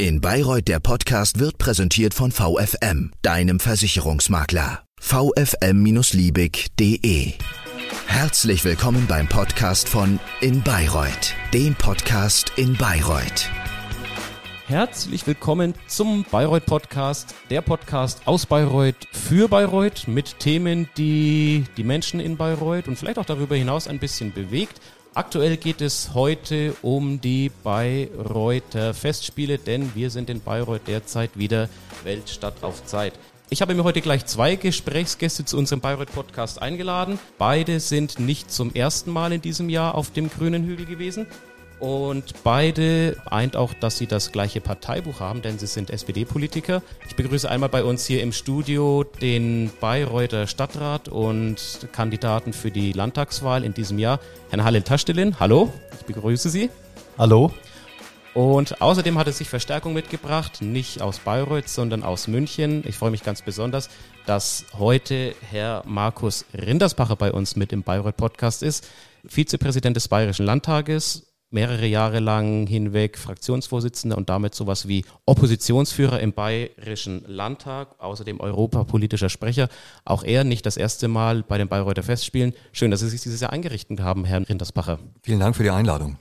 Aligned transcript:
In 0.00 0.20
Bayreuth 0.20 0.68
der 0.68 0.78
Podcast 0.78 1.40
wird 1.40 1.58
präsentiert 1.58 2.14
von 2.14 2.30
VFM, 2.30 3.10
deinem 3.22 3.58
Versicherungsmakler. 3.58 4.84
VFM-Liebig.de 5.00 7.32
Herzlich 8.06 8.64
willkommen 8.64 9.08
beim 9.08 9.26
Podcast 9.26 9.88
von 9.88 10.20
In 10.40 10.62
Bayreuth, 10.62 11.34
dem 11.52 11.74
Podcast 11.74 12.52
in 12.54 12.76
Bayreuth. 12.76 13.50
Herzlich 14.68 15.26
willkommen 15.26 15.74
zum 15.88 16.24
Bayreuth 16.30 16.66
Podcast, 16.66 17.34
der 17.50 17.62
Podcast 17.62 18.22
aus 18.26 18.46
Bayreuth 18.46 19.08
für 19.10 19.48
Bayreuth 19.48 20.06
mit 20.06 20.38
Themen, 20.38 20.88
die 20.96 21.64
die 21.76 21.82
Menschen 21.82 22.20
in 22.20 22.36
Bayreuth 22.36 22.86
und 22.86 22.96
vielleicht 22.96 23.18
auch 23.18 23.24
darüber 23.24 23.56
hinaus 23.56 23.88
ein 23.88 23.98
bisschen 23.98 24.32
bewegt. 24.32 24.80
Aktuell 25.14 25.56
geht 25.56 25.80
es 25.80 26.14
heute 26.14 26.76
um 26.82 27.20
die 27.20 27.50
Bayreuther 27.64 28.94
Festspiele, 28.94 29.58
denn 29.58 29.94
wir 29.94 30.10
sind 30.10 30.30
in 30.30 30.40
Bayreuth 30.40 30.86
derzeit 30.86 31.30
wieder 31.36 31.68
Weltstadt 32.04 32.62
auf 32.62 32.84
Zeit. 32.84 33.14
Ich 33.50 33.62
habe 33.62 33.74
mir 33.74 33.82
heute 33.82 34.02
gleich 34.02 34.26
zwei 34.26 34.56
Gesprächsgäste 34.56 35.44
zu 35.44 35.56
unserem 35.56 35.80
Bayreuth 35.80 36.12
Podcast 36.12 36.60
eingeladen. 36.60 37.18
Beide 37.38 37.80
sind 37.80 38.20
nicht 38.20 38.52
zum 38.52 38.74
ersten 38.74 39.10
Mal 39.10 39.32
in 39.32 39.40
diesem 39.40 39.70
Jahr 39.70 39.94
auf 39.94 40.12
dem 40.12 40.30
grünen 40.30 40.64
Hügel 40.66 40.84
gewesen. 40.84 41.26
Und 41.80 42.42
beide 42.42 43.16
eint 43.26 43.54
auch, 43.54 43.72
dass 43.72 43.98
sie 43.98 44.06
das 44.06 44.32
gleiche 44.32 44.60
Parteibuch 44.60 45.20
haben, 45.20 45.42
denn 45.42 45.58
sie 45.58 45.68
sind 45.68 45.90
SPD-Politiker. 45.90 46.82
Ich 47.06 47.14
begrüße 47.14 47.48
einmal 47.48 47.68
bei 47.68 47.84
uns 47.84 48.04
hier 48.04 48.22
im 48.22 48.32
Studio 48.32 49.04
den 49.04 49.70
Bayreuther 49.80 50.48
Stadtrat 50.48 51.08
und 51.08 51.88
Kandidaten 51.92 52.52
für 52.52 52.72
die 52.72 52.92
Landtagswahl 52.92 53.62
in 53.62 53.74
diesem 53.74 53.98
Jahr, 53.98 54.18
Herrn 54.50 54.64
Halil 54.64 54.82
Taschdelin. 54.82 55.38
Hallo, 55.38 55.72
ich 55.98 56.04
begrüße 56.04 56.50
Sie. 56.50 56.68
Hallo. 57.16 57.52
Und 58.34 58.80
außerdem 58.80 59.18
hat 59.18 59.26
er 59.26 59.32
sich 59.32 59.48
Verstärkung 59.48 59.94
mitgebracht, 59.94 60.62
nicht 60.62 61.00
aus 61.00 61.20
Bayreuth, 61.20 61.68
sondern 61.68 62.02
aus 62.02 62.28
München. 62.28 62.84
Ich 62.86 62.96
freue 62.96 63.10
mich 63.10 63.22
ganz 63.22 63.42
besonders, 63.42 63.88
dass 64.26 64.64
heute 64.78 65.34
Herr 65.50 65.82
Markus 65.86 66.44
Rindersbacher 66.54 67.16
bei 67.16 67.32
uns 67.32 67.56
mit 67.56 67.72
im 67.72 67.82
Bayreuth 67.82 68.16
Podcast 68.16 68.62
ist. 68.62 68.86
Vizepräsident 69.24 69.96
des 69.96 70.08
Bayerischen 70.08 70.46
Landtages, 70.46 71.27
mehrere 71.50 71.86
Jahre 71.86 72.20
lang 72.20 72.66
hinweg 72.66 73.18
Fraktionsvorsitzender 73.18 74.16
und 74.16 74.28
damit 74.28 74.54
sowas 74.54 74.88
wie 74.88 75.04
Oppositionsführer 75.24 76.20
im 76.20 76.32
Bayerischen 76.32 77.24
Landtag, 77.26 77.94
außerdem 77.98 78.40
europapolitischer 78.40 79.28
Sprecher. 79.28 79.68
Auch 80.04 80.24
er 80.24 80.44
nicht 80.44 80.66
das 80.66 80.76
erste 80.76 81.08
Mal 81.08 81.42
bei 81.42 81.58
den 81.58 81.68
Bayreuther 81.68 82.02
Festspielen. 82.02 82.54
Schön, 82.72 82.90
dass 82.90 83.00
Sie 83.00 83.08
sich 83.08 83.22
dieses 83.22 83.40
Jahr 83.40 83.52
eingerichtet 83.52 84.00
haben, 84.00 84.24
Herr 84.24 84.48
Rindersbacher. 84.48 84.98
Vielen 85.22 85.40
Dank 85.40 85.56
für 85.56 85.62
die 85.62 85.70
Einladung. 85.70 86.18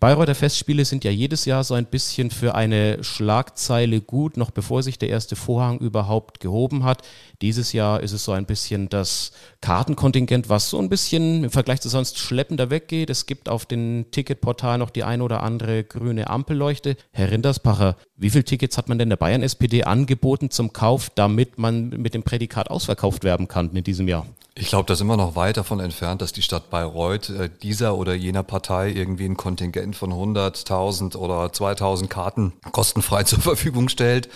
Bayreuther 0.00 0.34
Festspiele 0.34 0.86
sind 0.86 1.04
ja 1.04 1.10
jedes 1.10 1.44
Jahr 1.44 1.62
so 1.62 1.74
ein 1.74 1.84
bisschen 1.84 2.30
für 2.30 2.54
eine 2.54 3.04
Schlagzeile 3.04 4.00
gut, 4.00 4.38
noch 4.38 4.50
bevor 4.50 4.82
sich 4.82 4.98
der 4.98 5.10
erste 5.10 5.36
Vorhang 5.36 5.78
überhaupt 5.78 6.40
gehoben 6.40 6.84
hat. 6.84 7.02
Dieses 7.42 7.74
Jahr 7.74 8.00
ist 8.02 8.12
es 8.12 8.24
so 8.24 8.32
ein 8.32 8.46
bisschen 8.46 8.88
das 8.88 9.32
Kartenkontingent, 9.60 10.48
was 10.48 10.70
so 10.70 10.78
ein 10.78 10.88
bisschen 10.88 11.44
im 11.44 11.50
Vergleich 11.50 11.82
zu 11.82 11.90
sonst 11.90 12.18
schleppender 12.18 12.70
weggeht. 12.70 13.10
Es 13.10 13.26
gibt 13.26 13.50
auf 13.50 13.66
den 13.66 14.06
Ticketportal 14.10 14.78
noch 14.78 14.88
die 14.88 15.04
ein 15.04 15.20
oder 15.20 15.42
andere 15.42 15.84
grüne 15.84 16.30
Ampelleuchte. 16.30 16.96
Herr 17.12 17.30
Rinderspacher, 17.30 17.96
wie 18.16 18.30
viele 18.30 18.44
Tickets 18.44 18.78
hat 18.78 18.88
man 18.88 18.98
denn 18.98 19.10
der 19.10 19.18
Bayern 19.18 19.42
SPD 19.42 19.84
angeboten 19.84 20.50
zum 20.50 20.72
Kauf, 20.72 21.10
damit 21.14 21.58
man 21.58 21.90
mit 21.90 22.14
dem 22.14 22.22
Prädikat 22.22 22.70
ausverkauft 22.70 23.22
werden 23.22 23.48
kann 23.48 23.76
in 23.76 23.84
diesem 23.84 24.08
Jahr? 24.08 24.26
Ich 24.60 24.68
glaube, 24.68 24.84
da 24.84 24.94
sind 24.94 25.06
wir 25.06 25.16
noch 25.16 25.36
weit 25.36 25.56
davon 25.56 25.80
entfernt, 25.80 26.20
dass 26.20 26.34
die 26.34 26.42
Stadt 26.42 26.68
Bayreuth 26.68 27.30
äh, 27.30 27.48
dieser 27.62 27.96
oder 27.96 28.12
jener 28.12 28.42
Partei 28.42 28.90
irgendwie 28.90 29.24
ein 29.24 29.38
Kontingent 29.38 29.96
von 29.96 30.12
100.000 30.12 31.16
oder 31.16 31.46
2.000 31.46 32.08
Karten 32.08 32.52
kostenfrei 32.70 33.22
zur 33.24 33.40
Verfügung 33.40 33.88
stellt. 33.88 34.28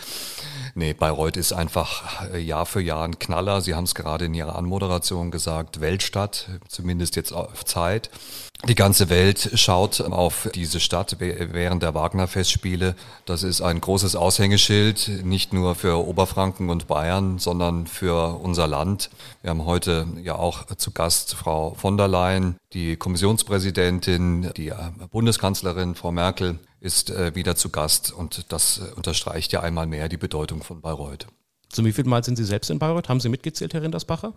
Nee, 0.76 0.92
Bayreuth 0.92 1.36
ist 1.36 1.52
einfach 1.52 2.28
äh, 2.32 2.38
Jahr 2.40 2.66
für 2.66 2.80
Jahr 2.80 3.04
ein 3.04 3.20
Knaller. 3.20 3.60
Sie 3.60 3.76
haben 3.76 3.84
es 3.84 3.94
gerade 3.94 4.24
in 4.24 4.34
Ihrer 4.34 4.56
Anmoderation 4.56 5.30
gesagt, 5.30 5.80
Weltstadt, 5.80 6.48
zumindest 6.68 7.14
jetzt 7.14 7.32
auf 7.32 7.64
Zeit. 7.64 8.10
Die 8.66 8.74
ganze 8.74 9.08
Welt 9.08 9.50
schaut 9.54 10.00
auf 10.00 10.48
diese 10.54 10.80
Stadt 10.80 11.16
während 11.20 11.82
der 11.82 11.94
Wagner-Festspiele. 11.94 12.96
Das 13.24 13.42
ist 13.42 13.60
ein 13.60 13.80
großes 13.80 14.16
Aushängeschild, 14.16 15.24
nicht 15.24 15.52
nur 15.52 15.76
für 15.76 16.04
Oberfranken 16.04 16.70
und 16.70 16.88
Bayern, 16.88 17.38
sondern 17.38 17.86
für 17.86 18.40
unser 18.40 18.66
Land. 18.66 19.10
Wir 19.42 19.50
haben 19.50 19.66
heute 19.66 20.06
ja 20.22 20.36
auch 20.36 20.64
zu 20.76 20.90
Gast 20.90 21.34
Frau 21.34 21.74
von 21.74 21.96
der 21.96 22.08
Leyen, 22.08 22.56
die 22.72 22.96
Kommissionspräsidentin, 22.96 24.50
die 24.56 24.72
Bundeskanzlerin 25.12 25.94
Frau 25.94 26.10
Merkel 26.10 26.58
ist 26.84 27.08
äh, 27.10 27.34
wieder 27.34 27.56
zu 27.56 27.70
Gast 27.70 28.12
und 28.12 28.52
das 28.52 28.78
unterstreicht 28.94 29.52
ja 29.52 29.60
einmal 29.60 29.86
mehr 29.86 30.10
die 30.10 30.18
Bedeutung 30.18 30.62
von 30.62 30.82
Bayreuth. 30.82 31.26
Zum 31.70 31.86
wievielten 31.86 32.10
Mal 32.10 32.22
sind 32.22 32.36
Sie 32.36 32.44
selbst 32.44 32.70
in 32.70 32.78
Bayreuth? 32.78 33.08
Haben 33.08 33.20
Sie 33.20 33.30
mitgezählt, 33.30 33.72
Herr 33.72 33.82
Rindersbacher? 33.82 34.34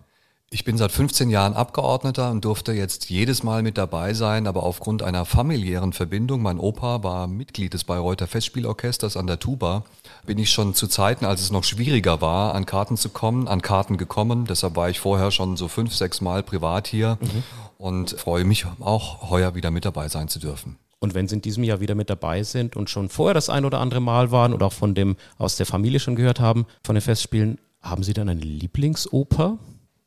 Ich 0.50 0.64
bin 0.64 0.78
seit 0.78 0.94
15 0.94 1.30
Jahren 1.30 1.54
Abgeordneter 1.54 2.32
und 2.32 2.46
durfte 2.46 2.72
jetzt 2.72 3.10
jedes 3.10 3.44
Mal 3.44 3.64
mit 3.64 3.78
dabei 3.78 4.14
sein, 4.14 4.48
aber 4.48 4.64
aufgrund 4.64 5.04
einer 5.04 5.26
familiären 5.26 5.92
Verbindung, 5.92 6.42
mein 6.42 6.58
Opa 6.58 7.04
war 7.04 7.28
Mitglied 7.28 7.74
des 7.74 7.84
Bayreuther 7.84 8.28
Festspielorchesters 8.28 9.18
an 9.18 9.28
der 9.28 9.40
Tuba, 9.40 9.84
bin 10.26 10.38
ich 10.38 10.50
schon 10.50 10.74
zu 10.74 10.88
Zeiten, 10.88 11.26
als 11.26 11.42
es 11.42 11.52
noch 11.52 11.66
schwieriger 11.66 12.22
war, 12.22 12.56
an 12.56 12.66
Karten 12.66 12.96
zu 12.96 13.10
kommen, 13.10 13.50
an 13.50 13.62
Karten 13.62 13.98
gekommen. 13.98 14.46
Deshalb 14.46 14.78
war 14.78 14.90
ich 14.90 15.02
vorher 15.02 15.32
schon 15.32 15.58
so 15.58 15.68
fünf, 15.68 15.94
sechs 15.94 16.22
Mal 16.22 16.44
privat 16.44 16.88
hier 16.88 17.18
mhm. 17.20 17.44
und 17.78 18.12
freue 18.12 18.46
mich 18.46 18.66
auch 18.80 19.30
heuer 19.30 19.54
wieder 19.54 19.70
mit 19.70 19.84
dabei 19.84 20.08
sein 20.08 20.30
zu 20.30 20.40
dürfen. 20.40 20.78
Und 21.00 21.14
wenn 21.14 21.28
Sie 21.28 21.36
in 21.36 21.42
diesem 21.42 21.64
Jahr 21.64 21.80
wieder 21.80 21.96
mit 21.96 22.10
dabei 22.10 22.44
sind 22.44 22.76
und 22.76 22.90
schon 22.90 23.10
vorher 23.10 23.34
das 23.34 23.50
ein 23.50 23.66
oder 23.66 23.80
andere 23.80 24.00
Mal 24.00 24.32
waren 24.32 24.54
oder 24.54 24.66
auch 24.68 24.74
von 24.74 24.96
dem 24.96 25.16
aus 25.38 25.56
der 25.56 25.66
Familie 25.66 26.00
schon 26.00 26.16
gehört 26.16 26.40
haben, 26.40 26.66
von 26.84 26.96
den 26.96 27.02
Festspielen, 27.02 27.60
haben 27.82 28.04
Sie 28.04 28.14
dann 28.14 28.30
eine 28.30 28.42
Lieblingsoper? 28.42 29.60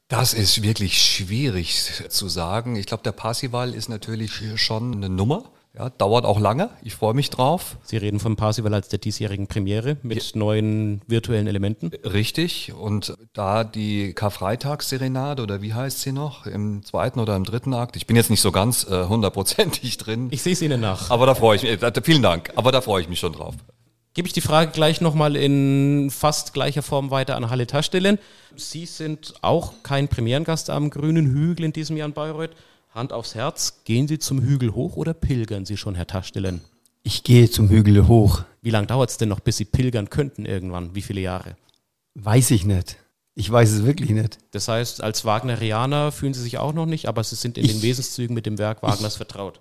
Das 0.09 0.35
ist 0.35 0.63
wirklich 0.63 1.01
schwierig 1.01 2.09
zu 2.09 2.29
sagen. 2.29 2.75
Ich 2.75 2.87
glaube, 2.87 3.05
der 3.05 3.13
Parsival 3.13 3.75
ist 3.75 3.89
natürlich 3.89 4.33
schon 4.57 4.93
eine 4.93 5.09
Nummer. 5.09 5.53
Ja, 5.73 5.89
dauert 5.89 6.25
auch 6.25 6.41
lange. 6.41 6.71
Ich 6.83 6.95
freue 6.95 7.15
mich 7.15 7.31
drauf. 7.31 7.77
Sie 7.85 7.97
reden 7.97 8.19
von 8.19 8.35
Parsival 8.35 8.75
als 8.75 8.89
der 8.89 8.99
diesjährigen 8.99 9.47
Premiere 9.47 9.99
mit 10.03 10.33
ja. 10.33 10.39
neuen 10.39 11.01
virtuellen 11.07 11.47
Elementen. 11.47 11.93
Richtig. 12.05 12.73
Und 12.73 13.15
da 13.35 13.63
die 13.63 14.13
Karfreitagsserenade 14.13 15.43
oder 15.43 15.63
wie 15.63 15.73
heißt 15.73 16.01
sie 16.01 16.11
noch? 16.11 16.47
Im 16.47 16.83
zweiten 16.83 17.21
oder 17.21 17.37
im 17.37 17.45
dritten 17.45 17.73
Akt? 17.73 17.95
Ich 17.95 18.09
bin 18.09 18.17
jetzt 18.17 18.31
nicht 18.31 18.41
so 18.41 18.51
ganz 18.51 18.85
äh, 18.91 19.05
hundertprozentig 19.07 19.97
drin. 19.97 20.29
Ich 20.33 20.43
sehe 20.43 20.55
es 20.55 20.63
Ihnen 20.63 20.81
nach. 20.81 21.11
Aber 21.11 21.27
da 21.27 21.37
freue 21.37 21.57
ich 21.57 21.63
mich. 21.63 21.81
Äh, 21.81 21.93
vielen 22.03 22.23
Dank. 22.23 22.53
Aber 22.57 22.73
da 22.73 22.81
freue 22.81 23.03
ich 23.03 23.09
mich 23.09 23.21
schon 23.21 23.33
drauf 23.33 23.55
gebe 24.15 24.27
ich 24.27 24.33
die 24.33 24.41
Frage 24.41 24.73
gleich 24.73 25.01
nochmal 25.01 25.37
in 25.37 26.11
fast 26.11 26.53
gleicher 26.53 26.83
Form 26.83 27.11
weiter 27.11 27.37
an 27.37 27.49
Halle 27.49 27.67
Taschdelen. 27.67 28.19
Sie 28.57 28.87
sind 28.87 29.35
auch 29.43 29.73
kein 29.83 30.09
Premierengast 30.09 30.69
am 30.69 30.91
Grünen 30.91 31.27
Hügel 31.27 31.67
in 31.67 31.73
diesem 31.73 31.97
Jahr 31.97 32.09
in 32.09 32.13
Bayreuth. 32.13 32.51
Hand 32.91 33.13
aufs 33.13 33.37
Herz, 33.37 33.85
gehen 33.85 34.09
Sie 34.09 34.19
zum 34.19 34.43
Hügel 34.43 34.75
hoch 34.75 34.97
oder 34.97 35.15
pilgern 35.15 35.65
Sie 35.65 35.77
schon, 35.77 35.95
Herr 35.95 36.09
Taschdelen? 36.09 36.61
Ich 37.05 37.23
gehe 37.23 37.49
zum 37.49 37.69
Hügel 37.69 38.09
hoch. 38.09 38.43
Wie 38.63 38.71
lange 38.71 38.89
dauert 38.89 39.11
es 39.11 39.17
denn 39.17 39.29
noch, 39.29 39.41
bis 39.41 39.59
Sie 39.59 39.65
pilgern 39.65 40.11
könnten 40.11 40.45
irgendwann? 40.45 40.95
Wie 40.95 41.03
viele 41.03 41.21
Jahre? 41.21 41.57
Weiß 42.15 42.51
ich 42.51 42.65
nicht. 42.65 42.97
Ich 43.37 43.51
weiß 43.51 43.71
es 43.71 43.85
wirklich 43.85 44.11
nicht. 44.11 44.39
Das 44.51 44.67
heißt, 44.67 45.03
als 45.03 45.25
Wagnerianer 45.25 46.11
fühlen 46.11 46.35
Sie 46.35 46.43
sich 46.43 46.59
auch 46.59 46.73
noch 46.73 46.87
nicht, 46.87 47.07
aber 47.07 47.23
Sie 47.23 47.37
sind 47.37 47.59
in 47.59 47.65
ich, 47.65 47.73
den 47.73 47.83
Wesenszügen 47.83 48.35
mit 48.35 48.45
dem 48.45 48.59
Werk 48.59 48.83
Wagners 48.83 49.13
ich, 49.13 49.19
vertraut. 49.19 49.61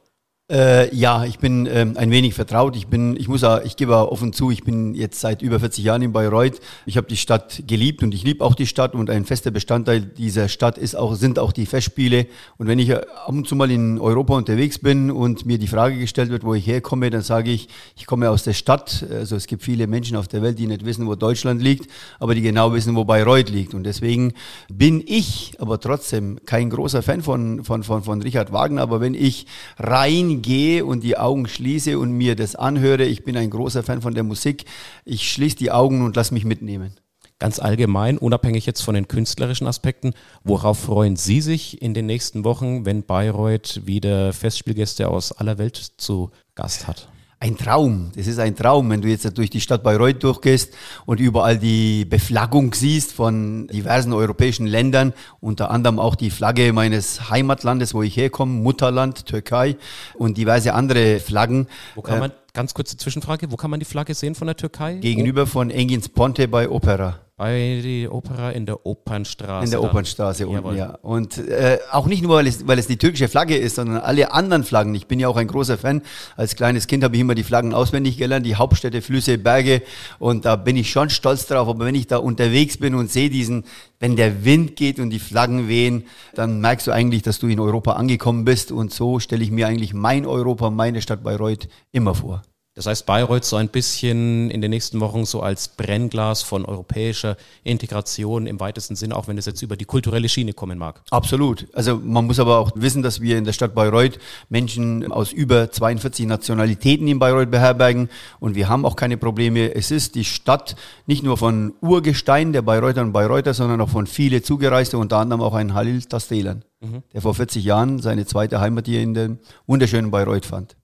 Äh, 0.51 0.95
ja, 0.95 1.25
ich 1.25 1.37
bin 1.37 1.67
ähm, 1.71 1.93
ein 1.95 2.09
wenig 2.09 2.33
vertraut. 2.33 2.75
Ich 2.75 2.87
bin, 2.87 3.15
ich 3.15 3.27
muss, 3.27 3.43
auch, 3.43 3.61
ich 3.63 3.75
gebe 3.75 3.95
auch 3.95 4.09
offen 4.09 4.33
zu, 4.33 4.49
ich 4.49 4.63
bin 4.63 4.95
jetzt 4.95 5.19
seit 5.19 5.43
über 5.43 5.59
40 5.59 5.83
Jahren 5.83 6.01
in 6.01 6.11
Bayreuth. 6.11 6.59
Ich 6.87 6.97
habe 6.97 7.05
die 7.05 7.17
Stadt 7.17 7.61
geliebt 7.67 8.01
und 8.01 8.15
ich 8.15 8.23
liebe 8.23 8.43
auch 8.43 8.55
die 8.55 8.65
Stadt 8.65 8.95
und 8.95 9.11
ein 9.11 9.25
fester 9.25 9.51
Bestandteil 9.51 10.01
dieser 10.01 10.47
Stadt 10.47 10.79
ist 10.79 10.95
auch, 10.95 11.13
sind 11.13 11.37
auch 11.37 11.51
die 11.51 11.67
Festspiele. 11.67 12.25
Und 12.57 12.65
wenn 12.65 12.79
ich 12.79 12.95
ab 12.95 13.05
und 13.27 13.47
zu 13.47 13.55
mal 13.55 13.69
in 13.69 13.99
Europa 13.99 14.33
unterwegs 14.33 14.79
bin 14.79 15.11
und 15.11 15.45
mir 15.45 15.59
die 15.59 15.67
Frage 15.67 15.99
gestellt 15.99 16.31
wird, 16.31 16.43
wo 16.43 16.55
ich 16.55 16.65
herkomme, 16.65 17.11
dann 17.11 17.21
sage 17.21 17.51
ich, 17.51 17.67
ich 17.95 18.07
komme 18.07 18.31
aus 18.31 18.41
der 18.41 18.53
Stadt. 18.53 19.05
Also 19.11 19.35
es 19.35 19.45
gibt 19.45 19.61
viele 19.61 19.85
Menschen 19.85 20.17
auf 20.17 20.27
der 20.27 20.41
Welt, 20.41 20.57
die 20.57 20.65
nicht 20.65 20.83
wissen, 20.83 21.05
wo 21.05 21.13
Deutschland 21.13 21.61
liegt, 21.61 21.91
aber 22.19 22.33
die 22.33 22.41
genau 22.41 22.73
wissen, 22.73 22.95
wo 22.95 23.05
Bayreuth 23.05 23.51
liegt. 23.51 23.75
Und 23.75 23.83
deswegen 23.83 24.33
bin 24.67 25.03
ich 25.05 25.51
aber 25.59 25.79
trotzdem 25.79 26.39
kein 26.47 26.71
großer 26.71 27.03
Fan 27.03 27.21
von, 27.21 27.63
von, 27.63 27.83
von, 27.83 28.01
von 28.01 28.23
Richard 28.23 28.51
Wagner. 28.51 28.81
Aber 28.81 28.99
wenn 28.99 29.13
ich 29.13 29.45
rein 29.77 30.38
gehe 30.41 30.85
und 30.85 31.03
die 31.03 31.17
Augen 31.17 31.47
schließe 31.47 31.97
und 31.99 32.11
mir 32.11 32.35
das 32.35 32.55
anhöre, 32.55 33.05
ich 33.05 33.23
bin 33.23 33.37
ein 33.37 33.49
großer 33.49 33.83
Fan 33.83 34.01
von 34.01 34.13
der 34.13 34.23
Musik, 34.23 34.65
ich 35.05 35.31
schließe 35.31 35.57
die 35.57 35.71
Augen 35.71 36.03
und 36.03 36.15
lass 36.15 36.31
mich 36.31 36.45
mitnehmen. 36.45 36.93
Ganz 37.39 37.59
allgemein, 37.59 38.17
unabhängig 38.17 38.65
jetzt 38.65 38.81
von 38.81 38.95
den 38.95 39.07
künstlerischen 39.07 39.65
Aspekten, 39.65 40.13
worauf 40.43 40.79
freuen 40.79 41.15
Sie 41.15 41.39
sich 41.39 41.81
in 41.81 41.93
den 41.93 42.05
nächsten 42.05 42.43
Wochen, 42.43 42.85
wenn 42.85 43.03
Bayreuth 43.03 43.81
wieder 43.85 44.33
Festspielgäste 44.33 45.07
aus 45.07 45.31
aller 45.31 45.57
Welt 45.57 45.77
zu 45.77 46.31
Gast 46.55 46.87
hat? 46.87 47.07
Ein 47.39 47.57
Traum. 47.57 48.11
Das 48.15 48.27
ist 48.27 48.39
ein 48.39 48.55
Traum, 48.55 48.89
wenn 48.89 49.01
du 49.01 49.07
jetzt 49.07 49.37
durch 49.37 49.49
die 49.49 49.61
Stadt 49.61 49.81
Bayreuth 49.81 50.21
durchgehst 50.23 50.73
und 51.05 51.19
überall 51.19 51.57
die 51.57 52.03
Beflaggung 52.05 52.73
siehst 52.73 53.13
von 53.13 53.67
diversen 53.67 54.11
europäischen 54.11 54.67
Ländern, 54.67 55.13
unter 55.39 55.71
anderem 55.71 55.99
auch 55.99 56.15
die 56.15 56.31
Flagge 56.31 56.73
meines 56.73 57.29
Heimatlandes, 57.29 57.93
wo 57.93 58.03
ich 58.03 58.17
herkomme, 58.17 58.61
Mutterland, 58.61 59.25
Türkei 59.25 59.77
und 60.15 60.37
diverse 60.37 60.73
andere 60.73 61.19
Flaggen. 61.19 61.67
Wo 61.95 62.01
kann 62.01 62.19
man, 62.19 62.31
Ganz 62.53 62.73
kurze 62.73 62.97
Zwischenfrage, 62.97 63.51
wo 63.51 63.55
kann 63.55 63.69
man 63.69 63.79
die 63.79 63.85
Flagge 63.85 64.13
sehen 64.13 64.35
von 64.35 64.47
der 64.47 64.57
Türkei? 64.57 64.95
Gegenüber 64.95 65.45
von 65.45 65.69
Engins 65.69 66.09
Ponte 66.09 66.47
bei 66.47 66.69
Opera. 66.69 67.19
Bei 67.39 67.79
der 67.81 68.13
Opera 68.13 68.51
in 68.51 68.65
der 68.65 68.85
Opernstraße. 68.85 69.63
In 69.63 69.71
der. 69.71 69.81
Opernstraße 69.81 70.45
unten, 70.45 70.57
Jawohl. 70.57 70.75
ja. 70.75 70.97
Und 71.01 71.37
äh, 71.37 71.79
auch 71.89 72.05
nicht 72.05 72.21
nur, 72.21 72.35
weil 72.35 72.47
es, 72.47 72.67
weil 72.67 72.77
es 72.77 72.87
die 72.87 72.97
türkische 72.97 73.29
Flagge 73.29 73.55
ist, 73.55 73.75
sondern 73.75 74.01
alle 74.01 74.33
anderen 74.33 74.65
Flaggen. 74.65 74.93
Ich 74.93 75.07
bin 75.07 75.21
ja 75.21 75.29
auch 75.29 75.37
ein 75.37 75.47
großer 75.47 75.77
Fan. 75.77 76.01
Als 76.35 76.57
kleines 76.57 76.87
Kind 76.87 77.01
habe 77.01 77.15
ich 77.15 77.21
immer 77.21 77.35
die 77.35 77.45
Flaggen 77.45 77.73
auswendig 77.73 78.17
gelernt, 78.17 78.45
die 78.45 78.57
Hauptstädte, 78.57 79.01
Flüsse, 79.01 79.37
Berge. 79.37 79.83
Und 80.19 80.43
da 80.43 80.57
bin 80.57 80.75
ich 80.75 80.91
schon 80.91 81.09
stolz 81.09 81.45
drauf. 81.47 81.69
Aber 81.69 81.85
wenn 81.85 81.95
ich 81.95 82.07
da 82.07 82.17
unterwegs 82.17 82.77
bin 82.77 82.93
und 82.93 83.09
sehe 83.09 83.29
diesen, 83.29 83.63
wenn 84.01 84.17
der 84.17 84.43
Wind 84.43 84.75
geht 84.75 84.99
und 84.99 85.09
die 85.09 85.19
Flaggen 85.19 85.69
wehen, 85.69 86.03
dann 86.35 86.59
merkst 86.59 86.87
du 86.87 86.91
eigentlich, 86.91 87.21
dass 87.21 87.39
du 87.39 87.47
in 87.47 87.61
Europa 87.61 87.93
angekommen 87.93 88.43
bist. 88.43 88.69
Und 88.73 88.91
so 88.91 89.21
stelle 89.21 89.45
ich 89.45 89.51
mir 89.51 89.65
eigentlich 89.65 89.93
mein 89.93 90.25
Europa, 90.25 90.69
meine 90.71 91.01
Stadt 91.01 91.23
Bayreuth 91.23 91.69
immer 91.93 92.15
vor. 92.15 92.41
Das 92.79 92.85
heißt, 92.85 93.05
Bayreuth 93.05 93.43
so 93.43 93.57
ein 93.57 93.67
bisschen 93.67 94.49
in 94.49 94.61
den 94.61 94.71
nächsten 94.71 95.01
Wochen 95.01 95.25
so 95.25 95.41
als 95.41 95.67
Brennglas 95.67 96.43
von 96.43 96.63
europäischer 96.63 97.35
Integration 97.65 98.47
im 98.47 98.61
weitesten 98.61 98.95
Sinne, 98.95 99.17
auch 99.17 99.27
wenn 99.27 99.37
es 99.37 99.45
jetzt 99.45 99.61
über 99.61 99.75
die 99.75 99.83
kulturelle 99.83 100.29
Schiene 100.29 100.53
kommen 100.53 100.77
mag. 100.77 101.01
Absolut. 101.09 101.67
Also 101.73 101.97
man 102.01 102.25
muss 102.25 102.39
aber 102.39 102.57
auch 102.57 102.71
wissen, 102.75 103.03
dass 103.03 103.19
wir 103.19 103.37
in 103.37 103.43
der 103.43 103.51
Stadt 103.51 103.75
Bayreuth 103.75 104.17
Menschen 104.47 105.11
aus 105.11 105.33
über 105.33 105.69
42 105.69 106.25
Nationalitäten 106.25 107.05
in 107.09 107.19
Bayreuth 107.19 107.51
beherbergen 107.51 108.07
und 108.39 108.55
wir 108.55 108.69
haben 108.69 108.85
auch 108.85 108.95
keine 108.95 109.17
Probleme. 109.17 109.75
Es 109.75 109.91
ist 109.91 110.15
die 110.15 110.23
Stadt 110.23 110.77
nicht 111.05 111.21
nur 111.21 111.35
von 111.35 111.73
Urgestein 111.81 112.53
der 112.53 112.61
Bayreuther 112.61 113.01
und 113.01 113.11
Bayreuther, 113.11 113.53
sondern 113.53 113.81
auch 113.81 113.89
von 113.89 114.07
viele 114.07 114.41
Zugereiste, 114.41 114.97
unter 114.97 115.17
anderem 115.17 115.41
auch 115.41 115.53
ein 115.53 115.73
Halil 115.73 116.01
Tastelan, 116.03 116.63
der 117.11 117.21
vor 117.21 117.35
40 117.35 117.61
Jahren 117.61 117.99
seine 117.99 118.25
zweite 118.25 118.61
Heimat 118.61 118.85
hier 118.85 119.01
in 119.01 119.13
dem 119.13 119.39
wunderschönen 119.67 120.11
Bayreuth 120.11 120.45
fand. 120.45 120.78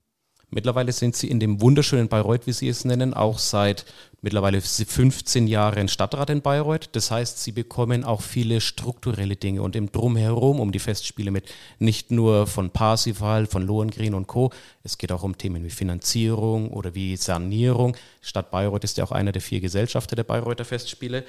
Mittlerweile 0.50 0.92
sind 0.92 1.16
Sie 1.16 1.28
in 1.28 1.40
dem 1.40 1.60
wunderschönen 1.60 2.08
Bayreuth, 2.08 2.46
wie 2.46 2.52
Sie 2.52 2.68
es 2.68 2.84
nennen, 2.84 3.14
auch 3.14 3.40
seit 3.40 3.84
mittlerweile 4.22 4.60
15 4.60 5.48
Jahren 5.48 5.88
Stadtrat 5.88 6.30
in 6.30 6.40
Bayreuth. 6.40 6.90
Das 6.92 7.10
heißt, 7.10 7.42
Sie 7.42 7.50
bekommen 7.50 8.04
auch 8.04 8.22
viele 8.22 8.60
strukturelle 8.60 9.34
Dinge 9.34 9.62
und 9.62 9.74
im 9.74 9.90
Drumherum 9.90 10.60
um 10.60 10.70
die 10.70 10.78
Festspiele 10.78 11.32
mit. 11.32 11.52
Nicht 11.80 12.12
nur 12.12 12.46
von 12.46 12.70
Parsifal, 12.70 13.46
von 13.46 13.62
Lohengrin 13.62 14.14
und 14.14 14.28
Co. 14.28 14.52
Es 14.84 14.98
geht 14.98 15.10
auch 15.10 15.24
um 15.24 15.36
Themen 15.36 15.64
wie 15.64 15.70
Finanzierung 15.70 16.70
oder 16.70 16.94
wie 16.94 17.16
Sanierung. 17.16 17.96
Stadt 18.22 18.52
Bayreuth 18.52 18.84
ist 18.84 18.98
ja 18.98 19.04
auch 19.04 19.12
einer 19.12 19.32
der 19.32 19.42
vier 19.42 19.60
Gesellschafter 19.60 20.14
der 20.14 20.24
Bayreuther 20.24 20.64
Festspiele. 20.64 21.24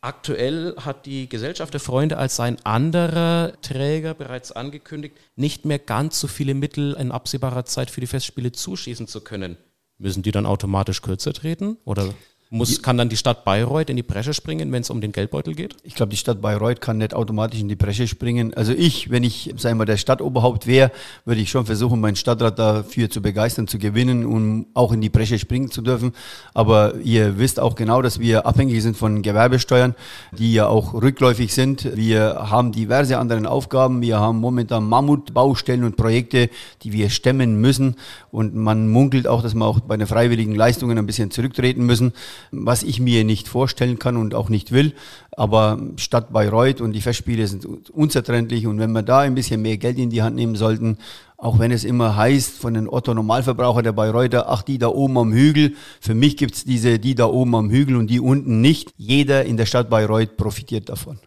Aktuell 0.00 0.76
hat 0.76 1.06
die 1.06 1.28
Gesellschaft 1.28 1.72
der 1.72 1.80
Freunde 1.80 2.18
als 2.18 2.38
ein 2.38 2.64
anderer 2.64 3.52
Träger 3.62 4.14
bereits 4.14 4.52
angekündigt, 4.52 5.16
nicht 5.34 5.64
mehr 5.64 5.80
ganz 5.80 6.20
so 6.20 6.28
viele 6.28 6.54
Mittel 6.54 6.94
in 6.94 7.10
absehbarer 7.10 7.64
Zeit 7.64 7.90
für 7.90 8.00
die 8.00 8.06
Festspiele 8.06 8.52
zuschießen 8.52 9.08
zu 9.08 9.22
können. 9.22 9.56
Müssen 9.98 10.22
die 10.22 10.30
dann 10.30 10.46
automatisch 10.46 11.02
kürzer 11.02 11.32
treten? 11.32 11.78
Oder 11.84 12.14
muss, 12.50 12.80
kann 12.80 12.96
dann 12.96 13.10
die 13.10 13.16
Stadt 13.16 13.44
Bayreuth 13.44 13.90
in 13.90 13.96
die 13.96 14.02
Bresche 14.02 14.32
springen, 14.32 14.72
wenn 14.72 14.80
es 14.80 14.88
um 14.88 15.02
den 15.02 15.12
Geldbeutel 15.12 15.54
geht? 15.54 15.76
Ich 15.82 15.94
glaube, 15.94 16.10
die 16.10 16.16
Stadt 16.16 16.40
Bayreuth 16.40 16.80
kann 16.80 16.96
nicht 16.96 17.12
automatisch 17.12 17.60
in 17.60 17.68
die 17.68 17.76
Bresche 17.76 18.08
springen. 18.08 18.54
Also 18.54 18.72
ich, 18.72 19.10
wenn 19.10 19.22
ich, 19.22 19.52
sagen 19.58 19.78
wir, 19.78 19.84
der 19.84 19.98
Stadtoberhaupt 19.98 20.66
wäre, 20.66 20.90
würde 21.26 21.42
ich 21.42 21.50
schon 21.50 21.66
versuchen, 21.66 22.00
meinen 22.00 22.16
Stadtrat 22.16 22.58
dafür 22.58 23.10
zu 23.10 23.20
begeistern, 23.20 23.68
zu 23.68 23.78
gewinnen, 23.78 24.24
um 24.24 24.66
auch 24.72 24.92
in 24.92 25.02
die 25.02 25.10
Bresche 25.10 25.38
springen 25.38 25.70
zu 25.70 25.82
dürfen. 25.82 26.12
Aber 26.54 26.94
ihr 27.02 27.38
wisst 27.38 27.60
auch 27.60 27.74
genau, 27.74 28.00
dass 28.00 28.18
wir 28.18 28.46
abhängig 28.46 28.82
sind 28.82 28.96
von 28.96 29.20
Gewerbesteuern, 29.20 29.94
die 30.32 30.54
ja 30.54 30.68
auch 30.68 30.94
rückläufig 30.94 31.52
sind. 31.52 31.96
Wir 31.96 32.48
haben 32.50 32.72
diverse 32.72 33.18
andere 33.18 33.38
Aufgaben. 33.50 34.00
Wir 34.00 34.20
haben 34.20 34.40
momentan 34.40 34.84
Mammutbaustellen 34.88 35.84
und 35.84 35.96
Projekte, 35.96 36.48
die 36.82 36.92
wir 36.94 37.10
stemmen 37.10 37.60
müssen. 37.60 37.96
Und 38.30 38.54
man 38.54 38.88
munkelt 38.88 39.26
auch, 39.26 39.42
dass 39.42 39.54
wir 39.54 39.66
auch 39.66 39.80
bei 39.80 39.98
den 39.98 40.06
freiwilligen 40.06 40.54
Leistungen 40.54 40.96
ein 40.96 41.06
bisschen 41.06 41.30
zurücktreten 41.30 41.84
müssen 41.84 42.14
was 42.50 42.82
ich 42.82 43.00
mir 43.00 43.24
nicht 43.24 43.48
vorstellen 43.48 43.98
kann 43.98 44.16
und 44.16 44.34
auch 44.34 44.48
nicht 44.48 44.72
will. 44.72 44.94
Aber 45.32 45.78
Stadt 45.96 46.32
Bayreuth 46.32 46.80
und 46.80 46.92
die 46.92 47.00
Festspiele 47.00 47.46
sind 47.46 47.90
unzertrennlich 47.90 48.66
und 48.66 48.78
wenn 48.78 48.92
wir 48.92 49.02
da 49.02 49.20
ein 49.20 49.34
bisschen 49.34 49.62
mehr 49.62 49.76
Geld 49.76 49.98
in 49.98 50.10
die 50.10 50.22
Hand 50.22 50.36
nehmen 50.36 50.56
sollten, 50.56 50.98
auch 51.36 51.60
wenn 51.60 51.70
es 51.70 51.84
immer 51.84 52.16
heißt 52.16 52.58
von 52.58 52.74
den 52.74 52.88
Otto 52.88 53.14
Normalverbraucher 53.14 53.82
der 53.82 53.92
Bayreuther, 53.92 54.50
ach 54.50 54.62
die 54.62 54.78
da 54.78 54.88
oben 54.88 55.16
am 55.18 55.32
Hügel, 55.32 55.76
für 56.00 56.14
mich 56.14 56.36
gibt's 56.36 56.64
diese 56.64 56.98
die 56.98 57.14
da 57.14 57.26
oben 57.26 57.54
am 57.54 57.70
Hügel 57.70 57.96
und 57.96 58.08
die 58.08 58.18
unten 58.18 58.60
nicht. 58.60 58.92
Jeder 58.96 59.44
in 59.44 59.56
der 59.56 59.66
Stadt 59.66 59.88
Bayreuth 59.88 60.36
profitiert 60.36 60.88
davon. 60.88 61.20